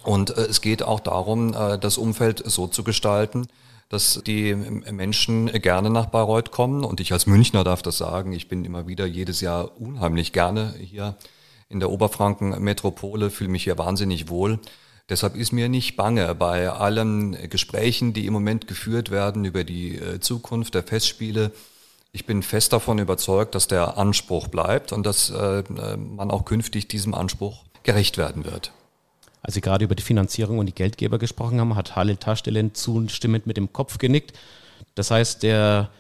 Und 0.03 0.37
äh, 0.37 0.43
es 0.43 0.61
geht 0.61 0.83
auch 0.83 1.01
darum, 1.01 1.55
äh, 1.55 1.79
das 1.79 1.99
Umfeld 1.99 2.43
so 2.45 2.67
zu 2.67 2.83
gestalten, 2.83 3.47
dass 3.89 4.21
die 4.27 4.55
Menschen 4.55 5.47
gerne 5.47 5.89
nach 5.89 6.07
Bayreuth 6.07 6.51
kommen. 6.51 6.85
Und 6.85 7.01
ich 7.01 7.13
als 7.13 7.27
Münchner 7.27 7.65
darf 7.65 7.81
das 7.81 7.97
sagen, 7.97 8.33
ich 8.33 8.49
bin 8.49 8.65
immer 8.65 8.87
wieder 8.87 9.07
jedes 9.07 9.41
Jahr 9.41 9.81
unheimlich 9.81 10.33
gerne 10.33 10.75
hier 10.79 11.17
in 11.71 11.81
der 11.81 11.91
Oberfranken-Metropole, 11.91 13.31
fühle 13.31 13.51
mich 13.51 13.65
hier 13.65 13.79
wahnsinnig 13.79 14.29
wohl. 14.29 14.59
Deshalb 15.09 15.37
ist 15.37 15.53
mir 15.53 15.71
nicht 15.71 15.97
bange 15.97 16.35
bei 16.35 16.69
allen 16.69 17.49
Gesprächen, 17.49 18.13
die 18.13 18.27
im 18.27 18.35
Moment 18.35 18.67
geführt 18.67 19.11
werden 19.11 19.47
über 19.47 19.65
die 19.65 19.97
äh, 19.97 20.21
Zukunft 20.21 20.75
der 20.75 20.83
Festspiele, 20.83 21.53
ich 22.13 22.27
bin 22.27 22.43
fest 22.43 22.73
davon 22.73 22.99
überzeugt, 22.99 23.55
dass 23.55 23.69
der 23.69 23.99
Anspruch 23.99 24.49
bleibt 24.49 24.93
und 24.93 25.05
dass 25.05 25.31
äh, 25.31 25.63
man 25.97 26.31
auch 26.31 26.45
künftig 26.45 26.89
diesem 26.89 27.15
Anspruch 27.15 27.65
gerecht 27.83 28.19
werden 28.19 28.45
wird. 28.45 28.73
Als 29.43 29.55
Sie 29.55 29.61
gerade 29.61 29.85
über 29.85 29.95
die 29.95 30.03
Finanzierung 30.03 30.59
und 30.59 30.67
die 30.67 30.75
Geldgeber 30.75 31.19
gesprochen 31.19 31.61
haben, 31.61 31.77
hat 31.77 31.97
Halil 31.97 32.17
Taschdelen 32.17 32.75
zustimmend 32.75 33.47
mit 33.47 33.57
dem 33.57 33.73
Kopf 33.73 33.99
genickt. 33.99 34.39
Das 34.95 35.11
heißt, 35.11 35.43
der 35.43 35.91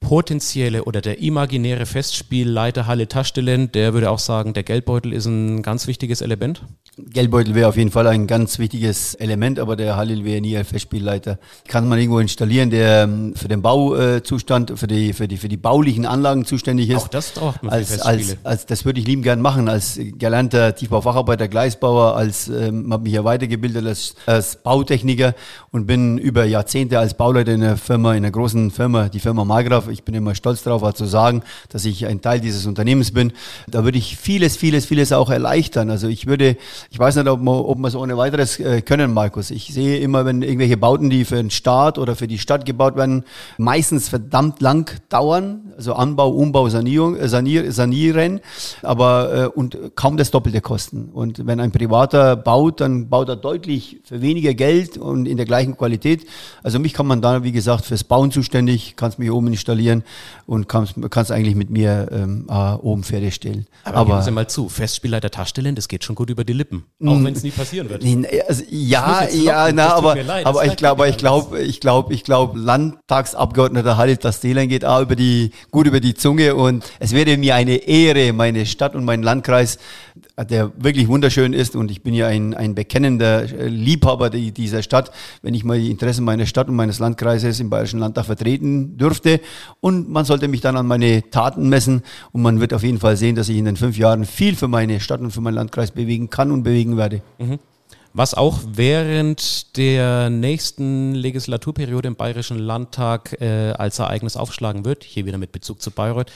potenzielle 0.00 0.84
oder 0.84 1.00
der 1.00 1.20
imaginäre 1.20 1.86
Festspielleiter 1.86 2.86
Halle 2.86 3.06
Taschdelen, 3.06 3.70
der 3.72 3.92
würde 3.92 4.10
auch 4.10 4.18
sagen, 4.18 4.54
der 4.54 4.62
Geldbeutel 4.62 5.12
ist 5.12 5.26
ein 5.26 5.62
ganz 5.62 5.86
wichtiges 5.86 6.20
Element? 6.22 6.62
Geldbeutel 6.96 7.54
wäre 7.54 7.68
auf 7.68 7.76
jeden 7.76 7.90
Fall 7.90 8.06
ein 8.06 8.26
ganz 8.26 8.58
wichtiges 8.58 9.14
Element, 9.14 9.58
aber 9.58 9.76
der 9.76 9.96
Halil 9.96 10.24
wäre 10.24 10.40
nie 10.40 10.56
ein 10.56 10.64
Festspielleiter. 10.64 11.38
Kann 11.68 11.88
man 11.88 11.98
irgendwo 11.98 12.18
installieren, 12.18 12.70
der 12.70 13.04
ähm, 13.04 13.34
für 13.34 13.48
den 13.48 13.62
Bauzustand, 13.62 14.78
für 14.78 14.86
die, 14.86 15.12
für 15.12 15.28
die, 15.28 15.36
für 15.36 15.48
die 15.48 15.56
baulichen 15.56 16.06
Anlagen 16.06 16.44
zuständig 16.44 16.90
ist. 16.90 16.96
Auch 17.04 17.08
das 17.08 17.30
braucht 17.30 17.62
man 17.62 17.72
als, 17.72 18.00
als, 18.00 18.36
als, 18.42 18.66
Das 18.66 18.84
würde 18.84 19.00
ich 19.00 19.06
lieben 19.06 19.22
gern 19.22 19.40
machen, 19.40 19.68
als 19.68 19.98
gelernter 20.18 20.74
Tiefbaufacharbeiter, 20.74 21.48
Gleisbauer, 21.48 22.16
als, 22.16 22.48
ähm, 22.48 22.92
habe 22.92 23.04
mich 23.04 23.12
ja 23.12 23.24
weitergebildet 23.24 23.86
als, 23.86 24.14
als 24.26 24.56
Bautechniker 24.56 25.34
und 25.70 25.86
bin 25.86 26.18
über 26.18 26.44
Jahrzehnte 26.44 26.98
als 26.98 27.14
Bauleiter 27.14 27.52
in 27.52 27.62
einer 27.62 27.76
Firma, 27.76 28.12
in 28.12 28.24
einer 28.24 28.32
großen 28.32 28.70
Firma, 28.70 29.08
die 29.08 29.20
Firma 29.20 29.44
Margraf. 29.44 29.88
Ich 29.90 30.04
bin 30.04 30.14
immer 30.14 30.34
stolz 30.34 30.62
darauf, 30.62 30.80
zu 30.94 31.04
sagen, 31.06 31.42
dass 31.68 31.84
ich 31.84 32.06
ein 32.06 32.20
Teil 32.20 32.40
dieses 32.40 32.66
Unternehmens 32.66 33.12
bin. 33.12 33.32
Da 33.68 33.84
würde 33.84 33.98
ich 33.98 34.16
vieles, 34.16 34.56
vieles, 34.56 34.86
vieles 34.86 35.12
auch 35.12 35.30
erleichtern. 35.30 35.90
Also 35.90 36.08
ich 36.08 36.26
würde, 36.26 36.56
ich 36.90 36.98
weiß 36.98 37.16
nicht, 37.16 37.28
ob 37.28 37.40
man, 37.40 37.54
ob 37.54 37.78
man 37.78 37.90
so 37.90 38.00
ohne 38.00 38.16
weiteres 38.16 38.58
äh, 38.58 38.82
können, 38.82 39.12
Markus. 39.12 39.50
Ich 39.50 39.72
sehe 39.72 39.98
immer, 39.98 40.24
wenn 40.24 40.42
irgendwelche 40.42 40.76
Bauten, 40.76 41.10
die 41.10 41.24
für 41.24 41.36
den 41.36 41.50
Staat 41.50 41.98
oder 41.98 42.16
für 42.16 42.28
die 42.28 42.38
Stadt 42.38 42.64
gebaut 42.64 42.96
werden, 42.96 43.24
meistens 43.58 44.08
verdammt 44.08 44.60
lang 44.60 44.90
dauern. 45.08 45.72
Also 45.76 45.94
Anbau, 45.94 46.30
Umbau, 46.30 46.68
Sanierung, 46.68 47.16
äh, 47.16 47.28
sanier, 47.28 47.72
sanieren, 47.72 48.40
aber 48.82 49.34
äh, 49.34 49.46
und 49.46 49.78
kaum 49.94 50.16
das 50.16 50.30
Doppelte 50.30 50.60
kosten. 50.60 51.10
Und 51.12 51.46
wenn 51.46 51.60
ein 51.60 51.72
Privater 51.72 52.36
baut, 52.36 52.80
dann 52.80 53.08
baut 53.08 53.28
er 53.28 53.36
deutlich 53.36 54.00
für 54.04 54.22
weniger 54.22 54.54
Geld 54.54 54.96
und 54.96 55.26
in 55.26 55.36
der 55.36 55.46
gleichen 55.46 55.76
Qualität. 55.76 56.26
Also 56.62 56.78
mich 56.78 56.94
kann 56.94 57.06
man 57.06 57.20
da, 57.20 57.42
wie 57.42 57.52
gesagt, 57.52 57.86
fürs 57.86 58.04
Bauen 58.04 58.30
zuständig, 58.30 58.94
kannst 58.96 59.18
mich 59.18 59.30
oben 59.30 59.48
installieren 59.48 59.79
und 60.46 60.68
kannst, 60.68 60.94
kannst 61.10 61.30
eigentlich 61.30 61.54
mit 61.54 61.70
mir 61.70 62.08
ähm, 62.10 62.46
äh, 62.48 62.72
oben 62.74 63.04
fertigstellen. 63.04 63.66
Aber, 63.84 63.98
aber 63.98 64.10
geben 64.10 64.22
Sie 64.22 64.30
mal 64.30 64.48
zu, 64.48 64.68
Festspielleiter 64.68 65.30
Taschstellen, 65.30 65.74
das 65.74 65.88
geht 65.88 66.04
schon 66.04 66.14
gut 66.14 66.30
über 66.30 66.44
die 66.44 66.52
Lippen. 66.52 66.84
Auch 67.04 67.22
wenn 67.22 67.34
es 67.34 67.42
nie 67.42 67.50
passieren 67.50 67.88
wird. 67.88 68.04
Also, 68.48 68.64
ja, 68.68 69.28
ja, 69.28 69.70
na, 69.72 69.94
aber, 69.94 70.16
aber 70.44 70.64
ich 70.66 70.76
glaube, 70.76 71.08
ich 71.08 71.16
glaube, 71.16 71.60
ich 71.60 71.80
glaube, 71.80 72.14
ich 72.14 72.24
glaube, 72.24 72.58
Landtagsabgeordneter 72.58 73.96
Halit 73.96 74.20
Tastelan 74.20 74.68
geht 74.68 74.84
auch 74.84 75.02
über 75.02 75.16
die, 75.16 75.52
gut 75.70 75.86
über 75.86 76.00
die 76.00 76.14
Zunge 76.14 76.54
und 76.54 76.84
es 76.98 77.12
wäre 77.12 77.36
mir 77.36 77.54
eine 77.54 77.76
Ehre, 77.76 78.32
meine 78.32 78.66
Stadt 78.66 78.94
und 78.94 79.04
meinen 79.04 79.22
Landkreis, 79.22 79.78
der 80.48 80.72
wirklich 80.76 81.08
wunderschön 81.08 81.52
ist 81.52 81.76
und 81.76 81.90
ich 81.90 82.02
bin 82.02 82.14
ja 82.14 82.26
ein, 82.26 82.54
ein 82.54 82.74
bekennender 82.74 83.44
Liebhaber 83.44 84.30
dieser 84.30 84.82
Stadt, 84.82 85.10
wenn 85.42 85.54
ich 85.54 85.64
mal 85.64 85.78
die 85.78 85.90
Interessen 85.90 86.24
meiner 86.24 86.46
Stadt 86.46 86.68
und 86.68 86.76
meines 86.76 86.98
Landkreises 86.98 87.60
im 87.60 87.70
Bayerischen 87.70 88.00
Landtag 88.00 88.26
vertreten 88.26 88.96
dürfte 88.96 89.40
und 89.80 90.10
man 90.10 90.24
sollte 90.24 90.48
mich 90.48 90.60
dann 90.60 90.76
an 90.76 90.86
meine 90.86 91.30
Taten 91.30 91.68
messen 91.68 92.02
und 92.32 92.42
man 92.42 92.60
wird 92.60 92.74
auf 92.74 92.82
jeden 92.82 92.98
Fall 92.98 93.16
sehen, 93.16 93.36
dass 93.36 93.48
ich 93.48 93.56
in 93.56 93.64
den 93.64 93.76
fünf 93.76 93.96
Jahren 93.96 94.24
viel 94.24 94.56
für 94.56 94.68
meine 94.68 95.00
Stadt 95.00 95.20
und 95.20 95.30
für 95.30 95.40
meinen 95.40 95.54
Landkreis 95.54 95.92
bewegen 95.92 96.30
kann 96.30 96.50
und 96.50 96.62
bewegen 96.62 96.96
werde. 96.96 97.22
Mhm. 97.38 97.58
Was 98.12 98.34
auch 98.34 98.58
während 98.66 99.76
der 99.76 100.30
nächsten 100.30 101.14
Legislaturperiode 101.14 102.08
im 102.08 102.16
Bayerischen 102.16 102.58
Landtag 102.58 103.40
äh, 103.40 103.70
als 103.70 104.00
Ereignis 104.00 104.36
aufschlagen 104.36 104.84
wird, 104.84 105.04
hier 105.04 105.26
wieder 105.26 105.38
mit 105.38 105.52
Bezug 105.52 105.80
zu 105.80 105.92
Bayreuth, 105.92 106.32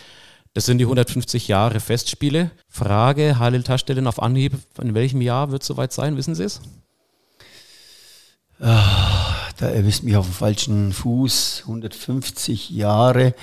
das 0.54 0.66
sind 0.66 0.78
die 0.78 0.84
150 0.84 1.48
Jahre 1.48 1.80
Festspiele. 1.80 2.52
Frage, 2.68 3.40
Halil 3.40 3.64
Taschdelen 3.64 4.06
auf 4.06 4.22
Anhieb, 4.22 4.52
in 4.80 4.94
welchem 4.94 5.20
Jahr 5.20 5.50
wird 5.50 5.62
es 5.62 5.68
soweit 5.68 5.92
sein, 5.92 6.16
wissen 6.16 6.36
Sie 6.36 6.44
es? 6.44 6.60
Ah, 8.60 9.13
da 9.56 9.68
erwischt 9.68 10.02
mich 10.02 10.16
auf 10.16 10.26
dem 10.26 10.34
falschen 10.34 10.92
Fuß. 10.92 11.62
150 11.62 12.70
Jahre, 12.70 13.34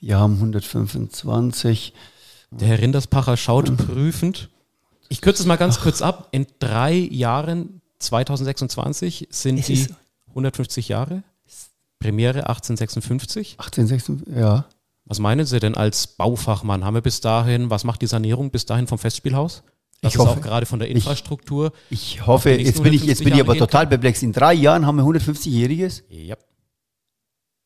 wir 0.00 0.18
haben 0.18 0.34
125. 0.34 1.92
Der 2.50 2.68
Herr 2.68 2.80
Rinderspacher 2.80 3.36
schaut 3.36 3.76
prüfend. 3.76 4.48
Ich 5.08 5.20
kürze 5.20 5.42
es 5.42 5.46
mal 5.46 5.56
ganz 5.56 5.80
kurz 5.80 6.02
ab. 6.02 6.28
In 6.32 6.46
drei 6.58 6.94
Jahren, 6.94 7.80
2026, 7.98 9.28
sind 9.30 9.66
die 9.68 9.86
150 10.30 10.88
Jahre. 10.88 11.22
Premiere 11.98 12.48
1856. 12.48 13.56
1856, 13.58 14.36
ja. 14.36 14.64
Was 15.04 15.18
meinen 15.18 15.44
Sie 15.44 15.58
denn 15.58 15.74
als 15.74 16.06
Baufachmann? 16.06 16.84
Haben 16.84 16.94
wir 16.94 17.00
bis 17.02 17.20
dahin, 17.20 17.68
was 17.68 17.84
macht 17.84 18.00
die 18.02 18.06
Sanierung 18.06 18.50
bis 18.50 18.64
dahin 18.66 18.86
vom 18.86 18.98
Festspielhaus? 18.98 19.62
Das 20.00 20.14
ich 20.14 20.18
hoffe, 20.18 20.30
auch 20.30 20.40
gerade 20.40 20.64
von 20.64 20.78
der 20.78 20.88
Infrastruktur. 20.88 21.72
Ich, 21.90 22.14
ich 22.14 22.26
hoffe, 22.26 22.50
jetzt 22.50 22.82
bin 22.82 22.92
ich, 22.92 23.04
jetzt 23.04 23.22
bin 23.22 23.34
ich 23.34 23.40
aber 23.40 23.56
total 23.56 23.86
perplex. 23.86 24.22
In 24.22 24.32
drei 24.32 24.54
Jahren 24.54 24.86
haben 24.86 24.96
wir 24.96 25.04
150-Jähriges? 25.04 26.04
Ja. 26.08 26.36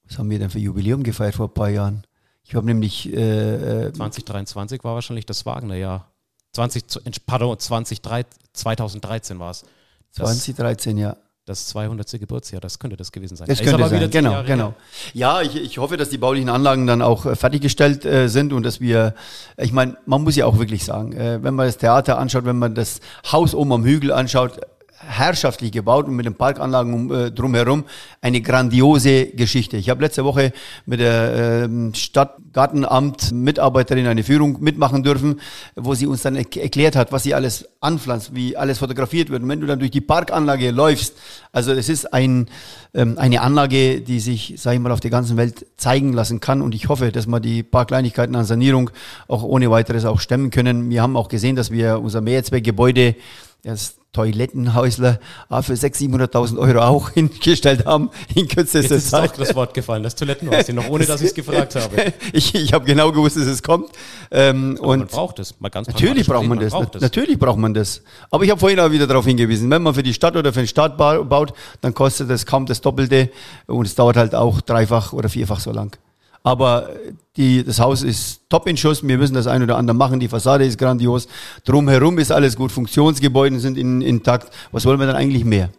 Was 0.08 0.18
haben 0.18 0.28
wir 0.30 0.38
denn 0.38 0.50
für 0.50 0.58
Jubiläum 0.58 1.02
gefeiert 1.02 1.36
vor 1.36 1.48
ein 1.48 1.54
paar 1.54 1.70
Jahren? 1.70 2.04
Ich 2.42 2.54
habe 2.54 2.66
nämlich. 2.66 3.06
Äh, 3.12 3.92
2023 3.92 4.80
äh, 4.80 4.84
war 4.84 4.94
wahrscheinlich 4.94 5.26
das 5.26 5.46
Wagner-Jahr. 5.46 6.10
20, 6.52 6.84
pardon, 7.26 7.58
2013, 7.58 8.38
2013 8.52 9.38
war 9.38 9.50
es. 9.50 9.64
2013, 10.12 10.98
ja 10.98 11.16
das 11.46 11.66
200. 11.66 12.10
Geburtsjahr, 12.18 12.60
das 12.60 12.78
könnte 12.78 12.96
das 12.96 13.12
gewesen 13.12 13.36
sein. 13.36 13.46
Das 13.46 13.60
könnte 13.60 13.86
sein, 13.86 14.10
genau, 14.10 14.42
genau. 14.44 14.74
Ja, 15.12 15.42
ich, 15.42 15.56
ich 15.56 15.76
hoffe, 15.76 15.98
dass 15.98 16.08
die 16.08 16.16
baulichen 16.16 16.48
Anlagen 16.48 16.86
dann 16.86 17.02
auch 17.02 17.26
äh, 17.26 17.36
fertiggestellt 17.36 18.06
äh, 18.06 18.28
sind 18.28 18.54
und 18.54 18.62
dass 18.62 18.80
wir, 18.80 19.14
ich 19.58 19.72
meine, 19.72 19.98
man 20.06 20.22
muss 20.22 20.36
ja 20.36 20.46
auch 20.46 20.58
wirklich 20.58 20.84
sagen, 20.84 21.12
äh, 21.12 21.42
wenn 21.42 21.54
man 21.54 21.66
das 21.66 21.76
Theater 21.76 22.18
anschaut, 22.18 22.46
wenn 22.46 22.58
man 22.58 22.74
das 22.74 23.00
Haus 23.30 23.54
oben 23.54 23.72
am 23.72 23.84
Hügel 23.84 24.10
anschaut, 24.10 24.60
herrschaftlich 25.06 25.72
gebaut 25.72 26.06
und 26.06 26.16
mit 26.16 26.26
den 26.26 26.34
Parkanlagen 26.34 26.94
um, 26.94 27.12
äh, 27.12 27.30
drumherum 27.30 27.84
eine 28.20 28.40
grandiose 28.40 29.26
Geschichte. 29.26 29.76
Ich 29.76 29.90
habe 29.90 30.02
letzte 30.02 30.24
Woche 30.24 30.52
mit 30.86 31.00
der 31.00 31.68
äh, 31.68 31.94
Stadtgartenamt 31.94 33.32
Mitarbeiterin 33.32 34.06
eine 34.06 34.22
Führung 34.22 34.60
mitmachen 34.60 35.02
dürfen, 35.02 35.40
wo 35.76 35.94
sie 35.94 36.06
uns 36.06 36.22
dann 36.22 36.36
er 36.36 36.44
erklärt 36.56 36.96
hat, 36.96 37.12
was 37.12 37.22
sie 37.22 37.34
alles 37.34 37.68
anpflanzt, 37.80 38.34
wie 38.34 38.56
alles 38.56 38.78
fotografiert 38.78 39.30
wird. 39.30 39.42
Und 39.42 39.48
wenn 39.48 39.60
du 39.60 39.66
dann 39.66 39.78
durch 39.78 39.90
die 39.90 40.00
Parkanlage 40.00 40.70
läufst, 40.70 41.14
also 41.52 41.72
es 41.72 41.88
ist 41.88 42.12
ein, 42.12 42.48
ähm, 42.94 43.18
eine 43.18 43.40
Anlage, 43.40 44.00
die 44.00 44.20
sich, 44.20 44.54
sage 44.56 44.76
ich 44.76 44.82
mal, 44.82 44.92
auf 44.92 45.00
der 45.00 45.10
ganzen 45.10 45.36
Welt 45.36 45.66
zeigen 45.76 46.12
lassen 46.12 46.40
kann. 46.40 46.62
Und 46.62 46.74
ich 46.74 46.88
hoffe, 46.88 47.12
dass 47.12 47.26
wir 47.26 47.40
die 47.40 47.62
paar 47.62 47.86
Kleinigkeiten 47.86 48.34
an 48.34 48.44
Sanierung 48.44 48.90
auch 49.28 49.42
ohne 49.42 49.70
weiteres 49.70 50.04
auch 50.04 50.20
stemmen 50.20 50.50
können. 50.50 50.90
Wir 50.90 51.02
haben 51.02 51.16
auch 51.16 51.28
gesehen, 51.28 51.56
dass 51.56 51.70
wir 51.70 52.00
unser 52.00 52.20
Mehrzweckgebäude 52.20 53.14
das 53.62 53.96
Toilettenhäusler 54.14 55.18
für 55.60 55.74
600.000, 55.74 56.30
700.000 56.30 56.58
Euro 56.58 56.80
auch 56.80 57.10
hingestellt 57.14 57.84
haben 57.84 58.10
in 58.34 58.48
kürzester 58.48 58.80
Jetzt 58.80 58.90
ist 58.92 59.10
Zeit. 59.10 59.32
doch 59.32 59.36
das 59.38 59.54
Wort 59.54 59.74
gefallen, 59.74 60.02
das 60.02 60.14
Toilettenhäuschen, 60.14 60.74
noch 60.76 60.88
ohne 60.88 61.04
dass 61.04 61.20
ich 61.20 61.28
es 61.28 61.34
gefragt 61.34 61.74
habe. 61.76 62.14
ich 62.32 62.54
ich 62.54 62.72
habe 62.72 62.84
genau 62.86 63.12
gewusst, 63.12 63.36
dass 63.36 63.44
es 63.46 63.62
kommt. 63.62 63.90
Ähm, 64.30 64.76
Aber 64.78 64.88
man 64.88 65.00
und 65.02 65.10
braucht 65.10 65.38
es, 65.38 65.54
mal 65.60 65.68
ganz 65.68 65.88
Natürlich 65.88 66.26
braucht 66.26 66.46
man 66.46 66.58
gesehen, 66.58 66.80
das. 66.80 66.90
braucht. 66.90 67.00
Natürlich 67.02 67.38
braucht 67.38 67.58
man 67.58 67.74
das. 67.74 68.00
Aber 68.30 68.44
ich 68.44 68.50
habe 68.50 68.58
vorhin 68.60 68.80
auch 68.80 68.90
wieder 68.90 69.06
darauf 69.06 69.26
hingewiesen, 69.26 69.68
wenn 69.70 69.82
man 69.82 69.92
für 69.94 70.02
die 70.02 70.14
Stadt 70.14 70.36
oder 70.36 70.52
für 70.52 70.60
den 70.62 70.68
Staat 70.68 70.96
ba- 70.96 71.22
baut, 71.22 71.52
dann 71.82 71.92
kostet 71.92 72.30
das 72.30 72.46
kaum 72.46 72.66
das 72.66 72.80
Doppelte 72.80 73.30
und 73.66 73.86
es 73.86 73.94
dauert 73.94 74.16
halt 74.16 74.34
auch 74.34 74.60
dreifach 74.60 75.12
oder 75.12 75.28
vierfach 75.28 75.60
so 75.60 75.72
lang. 75.72 75.96
Aber 76.44 76.90
die, 77.38 77.64
das 77.64 77.80
Haus 77.80 78.02
ist 78.02 78.42
top 78.50 78.68
in 78.68 78.76
Schuss. 78.76 79.02
Wir 79.02 79.16
müssen 79.16 79.34
das 79.34 79.46
ein 79.46 79.62
oder 79.62 79.78
andere 79.78 79.96
machen. 79.96 80.20
Die 80.20 80.28
Fassade 80.28 80.66
ist 80.66 80.78
grandios. 80.78 81.26
Drumherum 81.64 82.18
ist 82.18 82.30
alles 82.30 82.54
gut. 82.54 82.70
Funktionsgebäude 82.70 83.58
sind 83.58 83.78
in, 83.78 84.02
intakt. 84.02 84.54
Was 84.70 84.84
wollen 84.84 85.00
wir 85.00 85.06
dann 85.06 85.16
eigentlich 85.16 85.46
mehr? 85.46 85.70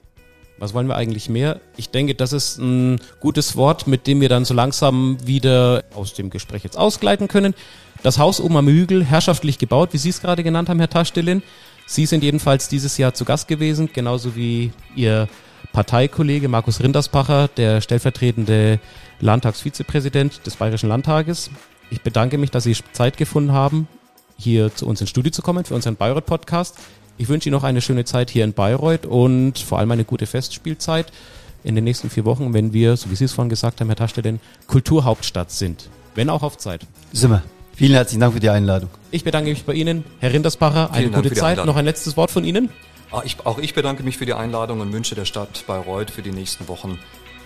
Was 0.57 0.73
wollen 0.73 0.87
wir 0.87 0.95
eigentlich 0.95 1.29
mehr? 1.29 1.61
Ich 1.77 1.91
denke, 1.91 2.15
das 2.15 2.33
ist 2.33 2.57
ein 2.57 2.99
gutes 3.19 3.55
Wort, 3.55 3.85
mit 3.85 4.07
dem 4.07 4.21
wir 4.21 4.29
dann 4.29 4.43
so 4.43 4.55
langsam 4.55 5.17
wieder 5.23 5.83
aus 5.93 6.13
dem 6.13 6.31
Gespräch 6.31 6.63
jetzt 6.63 6.77
ausgleiten 6.77 7.27
können. 7.27 7.53
Das 8.01 8.17
Haus 8.17 8.41
oben 8.41 8.57
am 8.57 8.67
Hügel, 8.67 9.03
herrschaftlich 9.03 9.59
gebaut, 9.59 9.89
wie 9.91 9.97
Sie 9.97 10.09
es 10.09 10.21
gerade 10.21 10.43
genannt 10.43 10.69
haben, 10.69 10.79
Herr 10.79 10.89
Taschdelin. 10.89 11.43
Sie 11.85 12.07
sind 12.07 12.23
jedenfalls 12.23 12.69
dieses 12.69 12.97
Jahr 12.97 13.13
zu 13.13 13.23
Gast 13.23 13.47
gewesen, 13.47 13.89
genauso 13.93 14.35
wie 14.35 14.71
Ihr 14.95 15.27
Parteikollege 15.73 16.47
Markus 16.47 16.81
Rindersbacher, 16.81 17.49
der 17.49 17.81
stellvertretende 17.81 18.79
Landtagsvizepräsident 19.25 20.45
des 20.45 20.55
Bayerischen 20.55 20.87
Landtages. 20.89 21.49
Ich 21.89 22.01
bedanke 22.01 22.37
mich, 22.37 22.51
dass 22.51 22.63
Sie 22.63 22.75
Zeit 22.93 23.17
gefunden 23.17 23.51
haben, 23.51 23.87
hier 24.37 24.73
zu 24.73 24.87
uns 24.87 25.01
ins 25.01 25.09
Studio 25.09 25.31
zu 25.31 25.41
kommen 25.41 25.65
für 25.65 25.75
unseren 25.75 25.95
Bayreuth-Podcast. 25.95 26.77
Ich 27.17 27.27
wünsche 27.27 27.49
Ihnen 27.49 27.55
noch 27.57 27.63
eine 27.63 27.81
schöne 27.81 28.05
Zeit 28.05 28.29
hier 28.29 28.43
in 28.43 28.53
Bayreuth 28.53 29.05
und 29.05 29.59
vor 29.59 29.79
allem 29.79 29.91
eine 29.91 30.05
gute 30.05 30.25
Festspielzeit 30.25 31.11
in 31.63 31.75
den 31.75 31.83
nächsten 31.83 32.09
vier 32.09 32.25
Wochen, 32.25 32.53
wenn 32.53 32.73
wir, 32.73 32.95
so 32.95 33.09
wie 33.09 33.15
Sie 33.15 33.25
es 33.25 33.33
vorhin 33.33 33.49
gesagt 33.49 33.81
haben, 33.81 33.87
Herr 33.87 33.95
Taschdelin, 33.95 34.39
Kulturhauptstadt 34.67 35.51
sind. 35.51 35.89
Wenn 36.13 36.29
auch 36.29 36.43
auf 36.43 36.57
Zeit. 36.57 36.85
Sind 37.11 37.31
wir. 37.31 37.43
Vielen 37.75 37.93
herzlichen 37.93 38.21
Dank 38.21 38.33
für 38.33 38.39
die 38.39 38.49
Einladung. 38.49 38.89
Ich 39.11 39.23
bedanke 39.23 39.49
mich 39.49 39.65
bei 39.65 39.73
Ihnen, 39.73 40.05
Herr 40.19 40.31
Rindersbacher. 40.31 40.91
Eine 40.91 41.09
Vielen 41.09 41.13
gute 41.13 41.33
Zeit. 41.33 41.43
Einladung. 41.51 41.65
Noch 41.67 41.75
ein 41.77 41.85
letztes 41.85 42.15
Wort 42.15 42.31
von 42.31 42.43
Ihnen. 42.45 42.69
Ah, 43.11 43.21
Ich, 43.25 43.37
auch 43.45 43.57
ich 43.57 43.73
bedanke 43.73 44.03
mich 44.03 44.17
für 44.17 44.25
die 44.25 44.33
Einladung 44.33 44.79
und 44.81 44.93
wünsche 44.93 45.15
der 45.15 45.25
Stadt 45.25 45.65
Bayreuth 45.67 46.11
für 46.11 46.21
die 46.21 46.31
nächsten 46.31 46.67
Wochen 46.67 46.99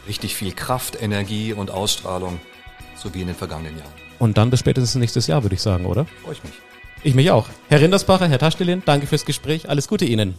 richtig 0.07 0.35
viel 0.35 0.53
Kraft, 0.53 1.01
Energie 1.01 1.53
und 1.53 1.71
Ausstrahlung, 1.71 2.39
so 2.95 3.13
wie 3.13 3.21
in 3.21 3.27
den 3.27 3.35
vergangenen 3.35 3.77
Jahren. 3.77 3.93
Und 4.19 4.37
dann 4.37 4.49
bis 4.49 4.59
spätestens 4.59 4.95
nächstes 4.95 5.27
Jahr, 5.27 5.43
würde 5.43 5.55
ich 5.55 5.61
sagen, 5.61 5.85
oder? 5.85 6.05
Freue 6.23 6.33
ich 6.33 6.43
mich. 6.43 6.53
Ich 7.03 7.15
mich 7.15 7.31
auch. 7.31 7.47
Herr 7.69 7.81
Rindersbacher, 7.81 8.27
Herr 8.27 8.39
Taschdelin, 8.39 8.83
danke 8.85 9.07
fürs 9.07 9.25
Gespräch. 9.25 9.69
Alles 9.69 9.87
Gute 9.87 10.05
Ihnen. 10.05 10.35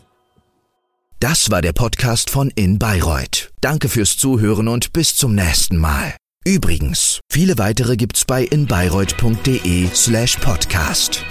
Das 1.18 1.50
war 1.50 1.62
der 1.62 1.72
Podcast 1.72 2.30
von 2.30 2.50
In 2.54 2.78
Bayreuth. 2.78 3.50
Danke 3.60 3.88
fürs 3.88 4.16
Zuhören 4.16 4.68
und 4.68 4.92
bis 4.92 5.16
zum 5.16 5.34
nächsten 5.34 5.76
Mal. 5.76 6.14
Übrigens, 6.46 7.20
viele 7.30 7.58
weitere 7.58 7.96
gibt's 7.96 8.24
bei 8.24 8.44
inbayreuth.de 8.44 9.88
slash 9.94 10.36
podcast. 10.36 11.24